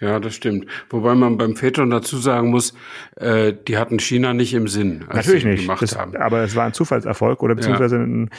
[0.00, 0.66] Ja, das stimmt.
[0.90, 2.74] Wobei man beim Phaeton dazu sagen muss,
[3.16, 5.04] äh, die hatten China nicht im Sinn.
[5.08, 5.68] Als Natürlich nicht.
[5.68, 8.02] Das, aber es war ein Zufallserfolg oder beziehungsweise ja.
[8.02, 8.30] ein,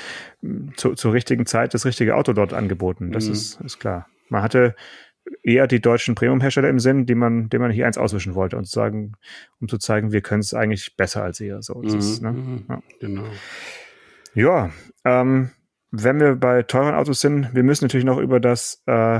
[0.75, 3.11] zu, zur richtigen Zeit das richtige Auto dort angeboten.
[3.11, 3.33] Das mhm.
[3.33, 4.07] ist, ist klar.
[4.29, 4.75] Man hatte
[5.41, 8.65] eher die deutschen Premium-Hersteller im Sinn, die man, den man hier eins auswischen wollte und
[8.65, 9.13] zu sagen,
[9.59, 11.61] um zu zeigen, wir können es eigentlich besser als ihr.
[11.61, 11.97] So mhm.
[11.97, 12.31] ist, ne?
[12.31, 12.65] Mhm.
[12.69, 12.81] ja.
[12.99, 13.23] Genau.
[14.33, 14.71] Ja,
[15.05, 15.51] ähm,
[15.91, 19.19] wenn wir bei teuren Autos sind, wir müssen natürlich noch über das äh,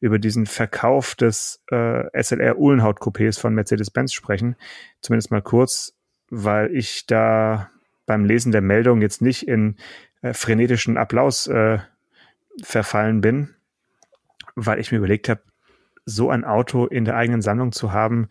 [0.00, 4.56] über diesen Verkauf des äh, SLR Uhlenhaut Coupés von Mercedes-Benz sprechen.
[5.00, 5.94] Zumindest mal kurz,
[6.30, 7.70] weil ich da
[8.06, 9.76] beim Lesen der Meldung jetzt nicht in
[10.22, 11.78] äh, frenetischen Applaus äh,
[12.62, 13.54] verfallen bin,
[14.54, 15.42] weil ich mir überlegt habe,
[16.04, 18.28] so ein Auto in der eigenen Sammlung zu haben,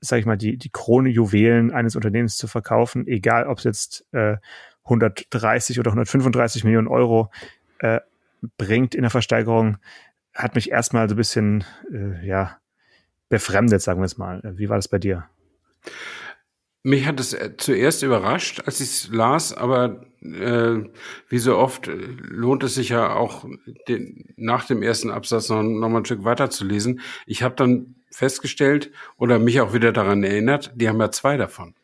[0.00, 4.36] sage ich mal, die, die Krone-Juwelen eines Unternehmens zu verkaufen, egal ob es jetzt äh,
[4.84, 7.30] 130 oder 135 Millionen Euro
[7.78, 8.00] äh,
[8.56, 9.78] bringt in der Versteigerung,
[10.34, 12.58] hat mich erstmal so ein bisschen, äh, ja,
[13.28, 14.42] befremdet, sagen wir es mal.
[14.56, 15.26] Wie war das bei dir?
[16.84, 20.84] Mich hat es äh, zuerst überrascht, als ich es las, aber äh,
[21.28, 23.46] wie so oft äh, lohnt es sich ja auch
[23.88, 27.00] den, nach dem ersten Absatz noch, noch mal ein Stück weiter zu lesen.
[27.24, 31.74] Ich habe dann festgestellt oder mich auch wieder daran erinnert, die haben ja zwei davon.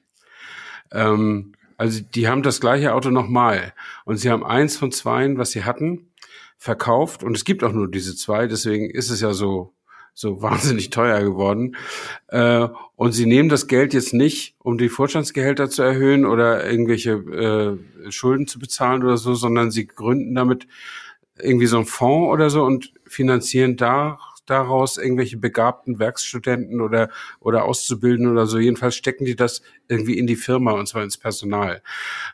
[0.92, 3.72] Ähm, also die haben das gleiche Auto nochmal
[4.04, 6.07] und sie haben eins von zweien, was sie hatten,
[6.58, 9.72] verkauft und es gibt auch nur diese zwei, deswegen ist es ja so
[10.18, 11.76] so wahnsinnig teuer geworden.
[12.26, 17.12] Äh, und sie nehmen das Geld jetzt nicht, um die Vorstandsgehälter zu erhöhen oder irgendwelche
[17.12, 20.66] äh, Schulden zu bezahlen oder so, sondern sie gründen damit
[21.40, 27.64] irgendwie so einen Fonds oder so und finanzieren da daraus irgendwelche begabten Werkstudenten oder oder
[27.64, 28.58] Auszubildenden oder so.
[28.58, 31.82] Jedenfalls stecken die das irgendwie in die Firma und zwar ins Personal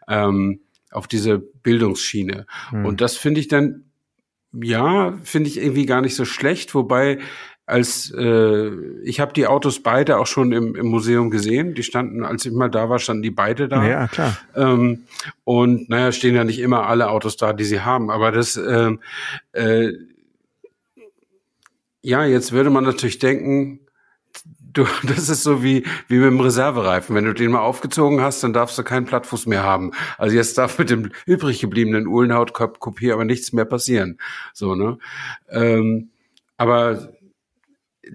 [0.08, 0.60] ähm,
[0.90, 2.46] auf diese Bildungsschiene.
[2.70, 2.86] Hm.
[2.86, 3.90] Und das finde ich dann
[4.62, 7.18] ja, finde ich irgendwie gar nicht so schlecht, wobei
[7.66, 8.70] als äh,
[9.04, 11.74] ich habe die Autos beide auch schon im, im Museum gesehen.
[11.74, 13.86] Die standen, als ich mal da war, standen die beide da.
[13.86, 14.36] Ja, klar.
[14.54, 15.04] Ähm,
[15.44, 18.10] und naja, stehen ja nicht immer alle Autos da, die sie haben.
[18.10, 19.00] Aber das ähm,
[19.52, 19.92] äh,
[22.02, 23.80] ja, jetzt würde man natürlich denken,
[24.74, 27.16] du, das ist so wie, wie mit dem Reservereifen.
[27.16, 29.92] Wenn du den mal aufgezogen hast, dann darfst du keinen Plattfuß mehr haben.
[30.18, 34.18] Also jetzt darf mit dem übrig gebliebenen Uhlenhautkopie aber nichts mehr passieren.
[34.52, 34.98] So, ne?
[35.50, 36.10] Ähm,
[36.56, 37.12] aber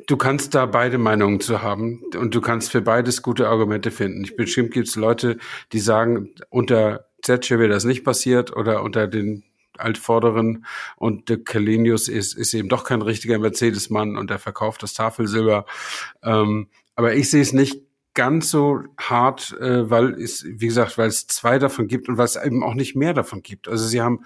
[0.08, 4.24] du kannst da beide Meinungen zu haben und du kannst für beides gute Argumente finden.
[4.24, 5.38] Ich bestimmt gibt es Leute,
[5.74, 9.43] die sagen, unter Zetsche wäre das nicht passiert oder unter den
[9.80, 10.65] Altvorderen
[10.96, 15.65] und de Calenius ist, ist eben doch kein richtiger Mercedes-Mann und er verkauft das Tafelsilber.
[16.24, 17.82] Ähm, aber ich sehe es nicht
[18.13, 22.26] ganz so hart, äh, weil es, wie gesagt, weil es zwei davon gibt und weil
[22.26, 23.68] es eben auch nicht mehr davon gibt.
[23.68, 24.24] Also sie haben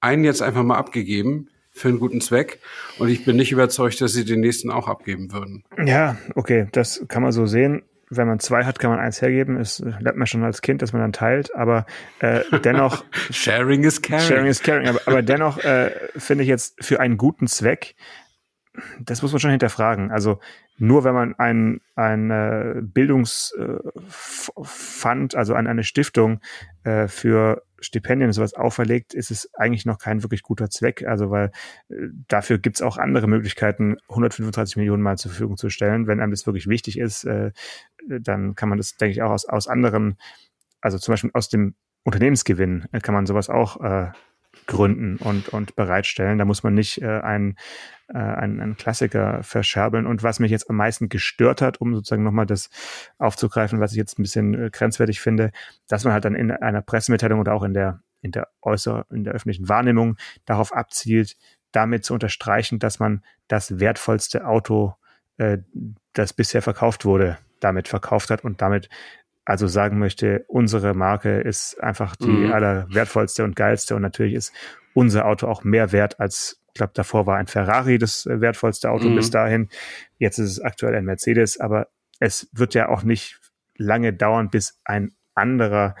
[0.00, 2.60] einen jetzt einfach mal abgegeben für einen guten Zweck
[2.98, 5.64] und ich bin nicht überzeugt, dass sie den nächsten auch abgeben würden.
[5.84, 7.82] Ja, okay, das kann man so sehen
[8.16, 9.58] wenn man zwei hat, kann man eins hergeben.
[9.58, 11.54] Das lernt man schon als Kind, dass man dann teilt.
[11.54, 11.86] Aber
[12.20, 13.04] äh, dennoch.
[13.30, 14.26] Sharing is caring.
[14.26, 14.88] Sharing is caring.
[14.88, 17.94] Aber, aber dennoch äh, finde ich jetzt für einen guten Zweck,
[19.00, 20.10] das muss man schon hinterfragen.
[20.10, 20.40] Also
[20.78, 26.40] nur wenn man ein, ein äh, Bildungsfund, äh, also an eine Stiftung
[26.84, 31.06] äh, für Stipendien und sowas auferlegt, ist es eigentlich noch kein wirklich guter Zweck.
[31.06, 31.50] Also weil
[31.90, 31.94] äh,
[32.28, 36.06] dafür gibt es auch andere Möglichkeiten, 135 Millionen mal zur Verfügung zu stellen.
[36.06, 37.52] Wenn einem das wirklich wichtig ist, äh,
[38.08, 40.16] dann kann man das, denke ich, auch aus, aus anderen,
[40.80, 44.10] also zum Beispiel aus dem Unternehmensgewinn äh, kann man sowas auch äh,
[44.66, 46.38] gründen und, und bereitstellen.
[46.38, 47.56] Da muss man nicht äh, ein
[48.12, 50.06] äh, einen, einen Klassiker verscherbeln.
[50.06, 52.70] Und was mich jetzt am meisten gestört hat, um sozusagen nochmal das
[53.18, 55.50] aufzugreifen, was ich jetzt ein bisschen äh, grenzwertig finde,
[55.88, 59.24] dass man halt dann in einer Pressemitteilung oder auch in der in der äußer in
[59.24, 61.36] der öffentlichen Wahrnehmung darauf abzielt,
[61.72, 64.94] damit zu unterstreichen, dass man das wertvollste Auto,
[65.38, 65.58] äh,
[66.12, 68.88] das bisher verkauft wurde, damit verkauft hat und damit
[69.44, 72.52] also sagen möchte, unsere Marke ist einfach die mhm.
[72.52, 74.52] allerwertvollste und geilste und natürlich ist
[74.94, 79.06] unser Auto auch mehr wert als ich glaube, davor war ein Ferrari das wertvollste Auto
[79.06, 79.16] mhm.
[79.16, 79.68] bis dahin.
[80.16, 83.40] Jetzt ist es aktuell ein Mercedes, aber es wird ja auch nicht
[83.76, 85.94] lange dauern, bis ein anderer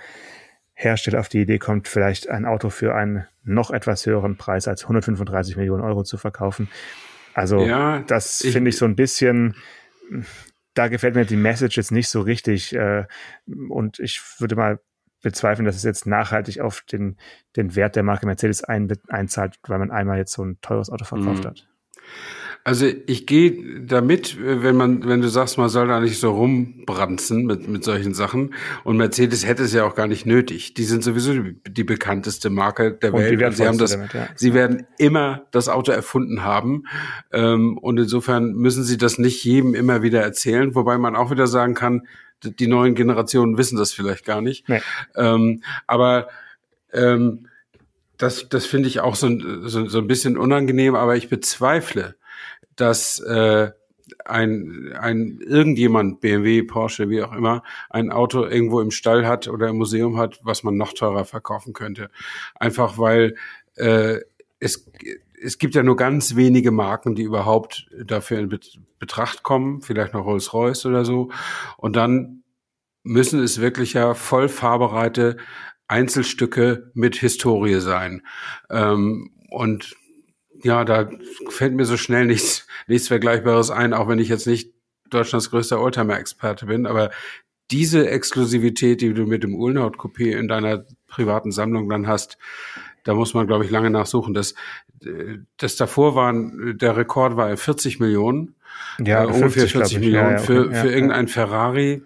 [0.72, 4.84] Hersteller auf die Idee kommt, vielleicht ein Auto für einen noch etwas höheren Preis als
[4.84, 6.70] 135 Millionen Euro zu verkaufen.
[7.34, 9.54] Also ja, das finde ich so ein bisschen,
[10.74, 12.74] da gefällt mir die Message jetzt nicht so richtig.
[12.74, 13.06] Äh,
[13.68, 14.80] und ich würde mal
[15.22, 17.16] bezweifeln, dass es jetzt nachhaltig auf den,
[17.56, 21.04] den Wert der Marke Mercedes ein, einzahlt, weil man einmal jetzt so ein teures Auto
[21.04, 21.48] verkauft mhm.
[21.48, 21.68] hat.
[22.64, 27.44] Also ich gehe damit, wenn man, wenn du sagst, man soll da nicht so rumbranzen
[27.44, 28.54] mit, mit solchen Sachen.
[28.84, 30.74] Und Mercedes hätte es ja auch gar nicht nötig.
[30.74, 33.42] Die sind sowieso die, die bekannteste Marke der Welt.
[33.42, 34.28] Und sie haben das, damit, ja.
[34.36, 36.84] sie werden immer das Auto erfunden haben.
[37.32, 40.76] Ähm, und insofern müssen sie das nicht jedem immer wieder erzählen.
[40.76, 42.06] Wobei man auch wieder sagen kann,
[42.44, 44.68] die neuen Generationen wissen das vielleicht gar nicht.
[44.68, 44.80] Nee.
[45.16, 46.28] Ähm, aber
[46.92, 47.48] ähm,
[48.18, 49.28] das, das finde ich auch so,
[49.66, 52.14] so, so ein bisschen unangenehm, aber ich bezweifle,
[52.82, 53.70] dass äh,
[54.24, 59.68] ein, ein irgendjemand, BMW, Porsche, wie auch immer, ein Auto irgendwo im Stall hat oder
[59.68, 62.10] im Museum hat, was man noch teurer verkaufen könnte.
[62.56, 63.36] Einfach weil
[63.76, 64.18] äh,
[64.58, 64.90] es,
[65.40, 68.60] es gibt ja nur ganz wenige Marken, die überhaupt dafür in
[68.98, 71.30] Betracht kommen, vielleicht noch Rolls-Royce oder so.
[71.76, 72.42] Und dann
[73.04, 75.36] müssen es wirklich ja voll fahrbereite
[75.86, 78.22] Einzelstücke mit Historie sein.
[78.70, 79.94] Ähm, und
[80.62, 81.10] ja, da
[81.48, 84.72] fällt mir so schnell nichts, nichts Vergleichbares ein, auch wenn ich jetzt nicht
[85.10, 87.10] Deutschlands größter Oldtimer-Experte bin, aber
[87.70, 92.38] diese Exklusivität, die du mit dem Ulnaut-Coupé in deiner privaten Sammlung dann hast,
[93.04, 94.34] da muss man, glaube ich, lange nachsuchen.
[94.34, 94.54] Das,
[95.56, 98.54] das davor waren, der Rekord war 40 Millionen.
[98.98, 100.46] Ja, äh, ungefähr 40 Millionen ja, ja, okay.
[100.46, 102.02] für, für irgendein Ferrari.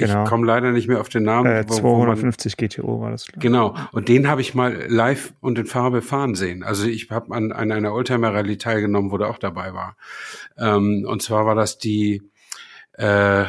[0.00, 0.24] Genau.
[0.24, 1.50] Ich komme leider nicht mehr auf den Namen.
[1.50, 3.26] Äh, 250 man, GTO war das.
[3.38, 3.76] Genau.
[3.92, 6.62] Und den habe ich mal live und in Farbe fahren sehen.
[6.62, 9.96] Also ich habe an, an einer Oldtimer Rallye teilgenommen, wo der auch dabei war.
[10.58, 12.22] Ähm, und zwar war das die,
[12.94, 13.44] äh,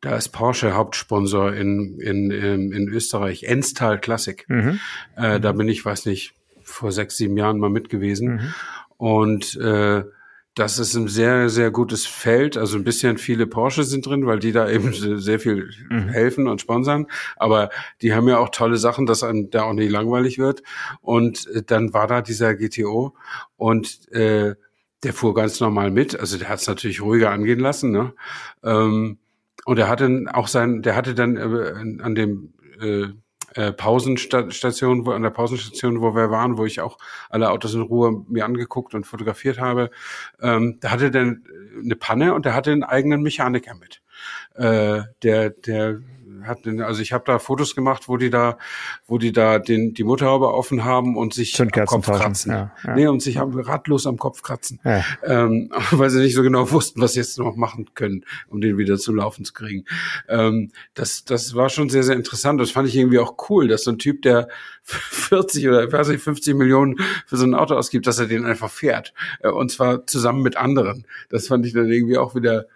[0.00, 4.44] da ist Porsche Hauptsponsor in, in, in, in Österreich, Enstal Classic.
[4.48, 4.80] Mhm.
[5.16, 8.34] Äh, da bin ich, weiß nicht, vor sechs, sieben Jahren mal mit gewesen.
[8.34, 8.54] Mhm.
[8.96, 10.04] Und äh,
[10.58, 12.56] das ist ein sehr, sehr gutes Feld.
[12.56, 16.08] Also ein bisschen viele Porsche sind drin, weil die da eben sehr viel mhm.
[16.08, 17.06] helfen und sponsern.
[17.36, 17.70] Aber
[18.02, 20.62] die haben ja auch tolle Sachen, dass einem da auch nicht langweilig wird.
[21.00, 23.14] Und äh, dann war da dieser GTO
[23.56, 24.54] und äh,
[25.04, 26.18] der fuhr ganz normal mit.
[26.18, 27.92] Also der hat es natürlich ruhiger angehen lassen.
[27.92, 28.14] Ne?
[28.64, 29.18] Ähm,
[29.64, 33.08] und er hatte auch sein, der hatte dann äh, an dem äh,
[33.54, 36.98] äh, Pausenstation, wo, an der Pausenstation, wo wir waren, wo ich auch
[37.30, 39.90] alle Autos in Ruhe mir angeguckt und fotografiert habe,
[40.40, 41.36] ähm, da hatte der
[41.82, 44.02] eine Panne und der hatte einen eigenen Mechaniker mit.
[44.54, 46.00] Äh, der, der
[46.46, 48.58] hat, also ich habe da Fotos gemacht, wo die da,
[49.06, 52.52] wo die da den die Motorhaube offen haben und sich am Kopf kratzen.
[52.52, 52.94] Ja, ja.
[52.94, 54.80] Nee, und sich am, ratlos am Kopf kratzen.
[54.84, 55.04] Ja.
[55.24, 58.78] Ähm, weil sie nicht so genau wussten, was sie jetzt noch machen können, um den
[58.78, 59.84] wieder zum Laufen zu kriegen.
[60.28, 62.60] Ähm, das, das war schon sehr, sehr interessant.
[62.60, 64.48] Das fand ich irgendwie auch cool, dass so ein Typ, der
[64.82, 68.70] 40 oder weiß nicht, 50 Millionen für so ein Auto ausgibt, dass er den einfach
[68.70, 69.12] fährt.
[69.40, 71.06] Äh, und zwar zusammen mit anderen.
[71.28, 72.66] Das fand ich dann irgendwie auch wieder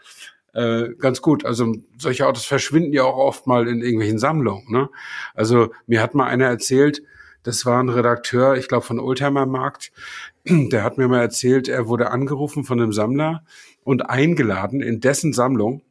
[0.52, 1.44] äh, ganz gut.
[1.44, 4.70] Also solche Autos verschwinden ja auch oft mal in irgendwelchen Sammlungen.
[4.70, 4.88] Ne?
[5.34, 7.02] Also mir hat mal einer erzählt,
[7.42, 9.92] das war ein Redakteur, ich glaube von Oldtimer Markt,
[10.46, 13.44] der hat mir mal erzählt, er wurde angerufen von einem Sammler
[13.84, 15.82] und eingeladen in dessen Sammlung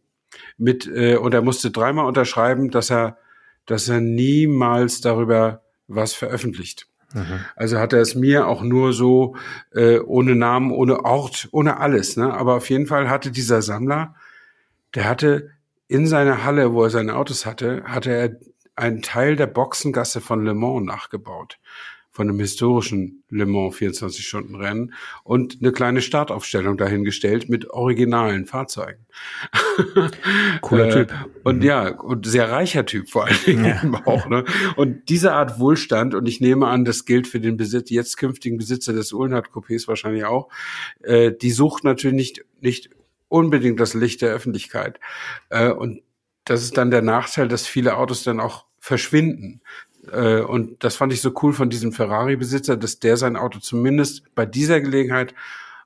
[0.57, 3.17] mit äh, und er musste dreimal unterschreiben, dass er
[3.65, 6.87] dass er niemals darüber was veröffentlicht.
[7.13, 7.39] Mhm.
[7.55, 9.35] Also hat er es mir auch nur so
[9.73, 12.17] äh, ohne Namen, ohne Ort, ohne alles.
[12.17, 12.33] Ne?
[12.33, 14.15] Aber auf jeden Fall hatte dieser Sammler
[14.95, 15.49] der hatte
[15.87, 18.39] in seiner Halle, wo er seine Autos hatte, hatte er
[18.75, 21.59] einen Teil der Boxengasse von Le Mans nachgebaut
[22.13, 29.05] von einem historischen Le Mans 24-Stunden-Rennen und eine kleine Startaufstellung dahingestellt mit originalen Fahrzeugen.
[30.61, 31.13] Cooler äh, Typ.
[31.45, 31.63] Und mhm.
[31.63, 34.01] ja, und sehr reicher Typ vor allen Dingen ja.
[34.05, 34.27] auch.
[34.27, 34.43] Ne?
[34.75, 38.57] Und diese Art Wohlstand, und ich nehme an, das gilt für den Besitz, jetzt künftigen
[38.57, 40.49] Besitzer des Uhlenhardt-Coupés wahrscheinlich auch,
[41.03, 42.89] äh, die sucht natürlich nicht, nicht
[43.31, 44.99] unbedingt das Licht der Öffentlichkeit.
[45.49, 46.01] Äh, und
[46.45, 49.61] das ist dann der Nachteil, dass viele Autos dann auch verschwinden.
[50.11, 54.35] Äh, und das fand ich so cool von diesem Ferrari-Besitzer, dass der sein Auto zumindest
[54.35, 55.33] bei dieser Gelegenheit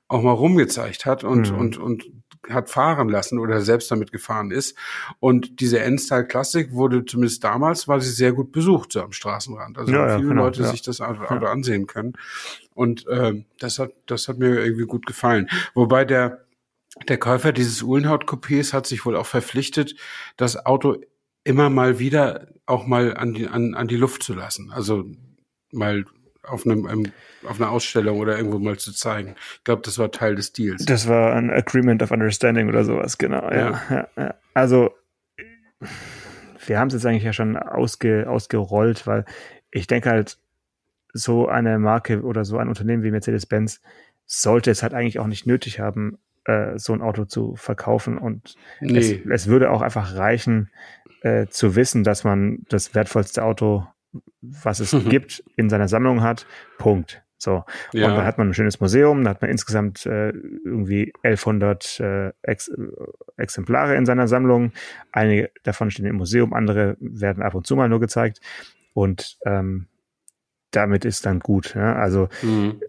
[0.08, 1.58] auch mal rumgezeigt hat und, mhm.
[1.58, 2.04] und, und
[2.48, 4.76] hat fahren lassen oder selbst damit gefahren ist.
[5.20, 9.78] Und diese Endstyle Classic wurde zumindest damals, war sie sehr gut besucht so am Straßenrand.
[9.78, 10.68] Also ja, viele ja, genau, Leute ja.
[10.68, 12.14] sich das Auto, Auto ansehen können.
[12.74, 15.48] Und äh, das hat, das hat mir irgendwie gut gefallen.
[15.74, 16.45] Wobei der
[17.08, 19.96] der Käufer dieses Uhlenhaut-Coupés hat sich wohl auch verpflichtet,
[20.36, 20.96] das Auto
[21.44, 24.72] immer mal wieder auch mal an die, an, an die Luft zu lassen.
[24.72, 25.04] Also
[25.72, 26.04] mal
[26.42, 27.12] auf einem, einem
[27.44, 29.36] auf einer Ausstellung oder irgendwo mal zu zeigen.
[29.58, 30.84] Ich glaube, das war Teil des Deals.
[30.84, 33.50] Das war ein Agreement of Understanding oder sowas, genau.
[33.50, 33.82] Ja.
[33.90, 34.34] ja, ja.
[34.54, 34.90] Also
[36.66, 39.24] wir haben es jetzt eigentlich ja schon ausge, ausgerollt, weil
[39.70, 40.38] ich denke halt,
[41.12, 43.80] so eine Marke oder so ein Unternehmen wie Mercedes-Benz
[44.26, 48.18] sollte es halt eigentlich auch nicht nötig haben, äh, so ein Auto zu verkaufen.
[48.18, 48.98] Und nee.
[48.98, 50.70] es, es würde auch einfach reichen,
[51.22, 53.86] äh, zu wissen, dass man das wertvollste Auto,
[54.40, 55.08] was es mhm.
[55.08, 56.46] gibt, in seiner Sammlung hat.
[56.78, 57.22] Punkt.
[57.38, 57.64] So.
[57.92, 58.08] Ja.
[58.08, 62.32] Und dann hat man ein schönes Museum, da hat man insgesamt äh, irgendwie 1100 äh,
[62.42, 62.70] Ex
[63.36, 64.72] Exemplare in seiner Sammlung.
[65.12, 68.40] Einige davon stehen im Museum, andere werden ab und zu mal nur gezeigt.
[68.94, 69.88] Und ähm,
[70.70, 71.74] damit ist dann gut.
[71.74, 71.94] Ja?
[71.96, 72.80] Also, mhm.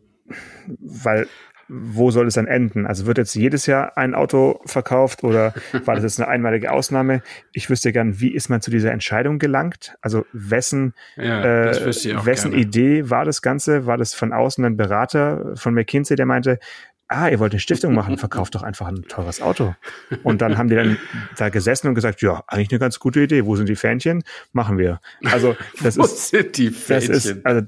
[0.66, 1.28] weil
[1.70, 2.86] wo soll es dann enden?
[2.86, 5.54] Also wird jetzt jedes Jahr ein Auto verkauft oder
[5.86, 7.22] war das jetzt eine einmalige Ausnahme?
[7.54, 9.98] Ich wüsste gern, wie ist man zu dieser Entscheidung gelangt?
[10.02, 11.86] Also wessen, ja, äh,
[12.26, 13.86] wessen Idee war das Ganze?
[13.86, 16.60] War das von außen ein Berater von McKinsey, der meinte,
[17.08, 19.76] ah, ihr wollt eine Stiftung machen, verkauft doch einfach ein teures Auto.
[20.24, 20.98] Und dann haben die dann
[21.38, 23.46] da gesessen und gesagt, ja, eigentlich eine ganz gute Idee.
[23.46, 24.24] Wo sind die Fähnchen?
[24.52, 25.00] Machen wir.
[25.24, 27.14] Also das Wo ist, sind die Fähnchen?
[27.14, 27.62] Das ist, also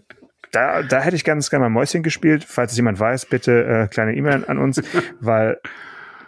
[0.52, 2.44] da, da hätte ich ganz gerne mal Mäuschen gespielt.
[2.44, 4.82] Falls es jemand weiß, bitte äh, kleine E-Mail an uns,
[5.20, 5.60] weil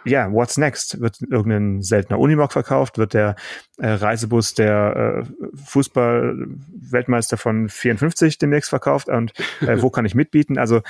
[0.04, 1.00] ja, what's next?
[1.00, 2.98] Wird irgendein seltener Unimog verkauft?
[2.98, 3.36] Wird der
[3.78, 9.08] äh, Reisebus der äh, Fußball-Weltmeister von 54 demnächst verkauft?
[9.08, 10.58] Und äh, wo kann ich mitbieten?
[10.58, 10.82] Also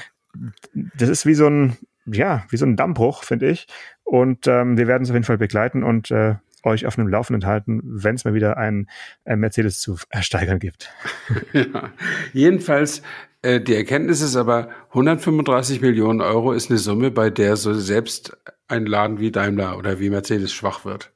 [0.75, 1.77] das ist wie so ein,
[2.07, 3.67] ja, wie so ein Dammbruch, finde ich.
[4.05, 7.47] Und ähm, wir werden es auf jeden Fall begleiten und äh, euch auf einem Laufenden
[7.47, 8.89] halten, wenn es mal wieder einen
[9.25, 10.91] äh, Mercedes zu ersteigern gibt.
[11.53, 11.91] ja.
[12.33, 13.03] Jedenfalls,
[13.43, 18.37] äh, die Erkenntnis ist aber, 135 Millionen Euro ist eine Summe, bei der so selbst
[18.69, 21.13] ein Laden wie Daimler oder wie Mercedes schwach wird.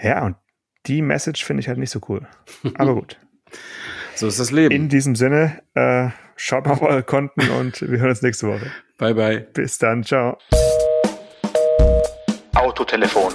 [0.00, 0.36] Ja, und
[0.86, 2.26] die Message finde ich halt nicht so cool.
[2.74, 3.18] Aber gut.
[4.14, 4.74] so ist das Leben.
[4.74, 8.70] In diesem Sinne, äh, schaut mal auf eure Konten und wir hören uns nächste Woche.
[8.98, 9.40] Bye, bye.
[9.54, 10.04] Bis dann.
[10.04, 10.38] Ciao.
[12.54, 13.34] Autotelefon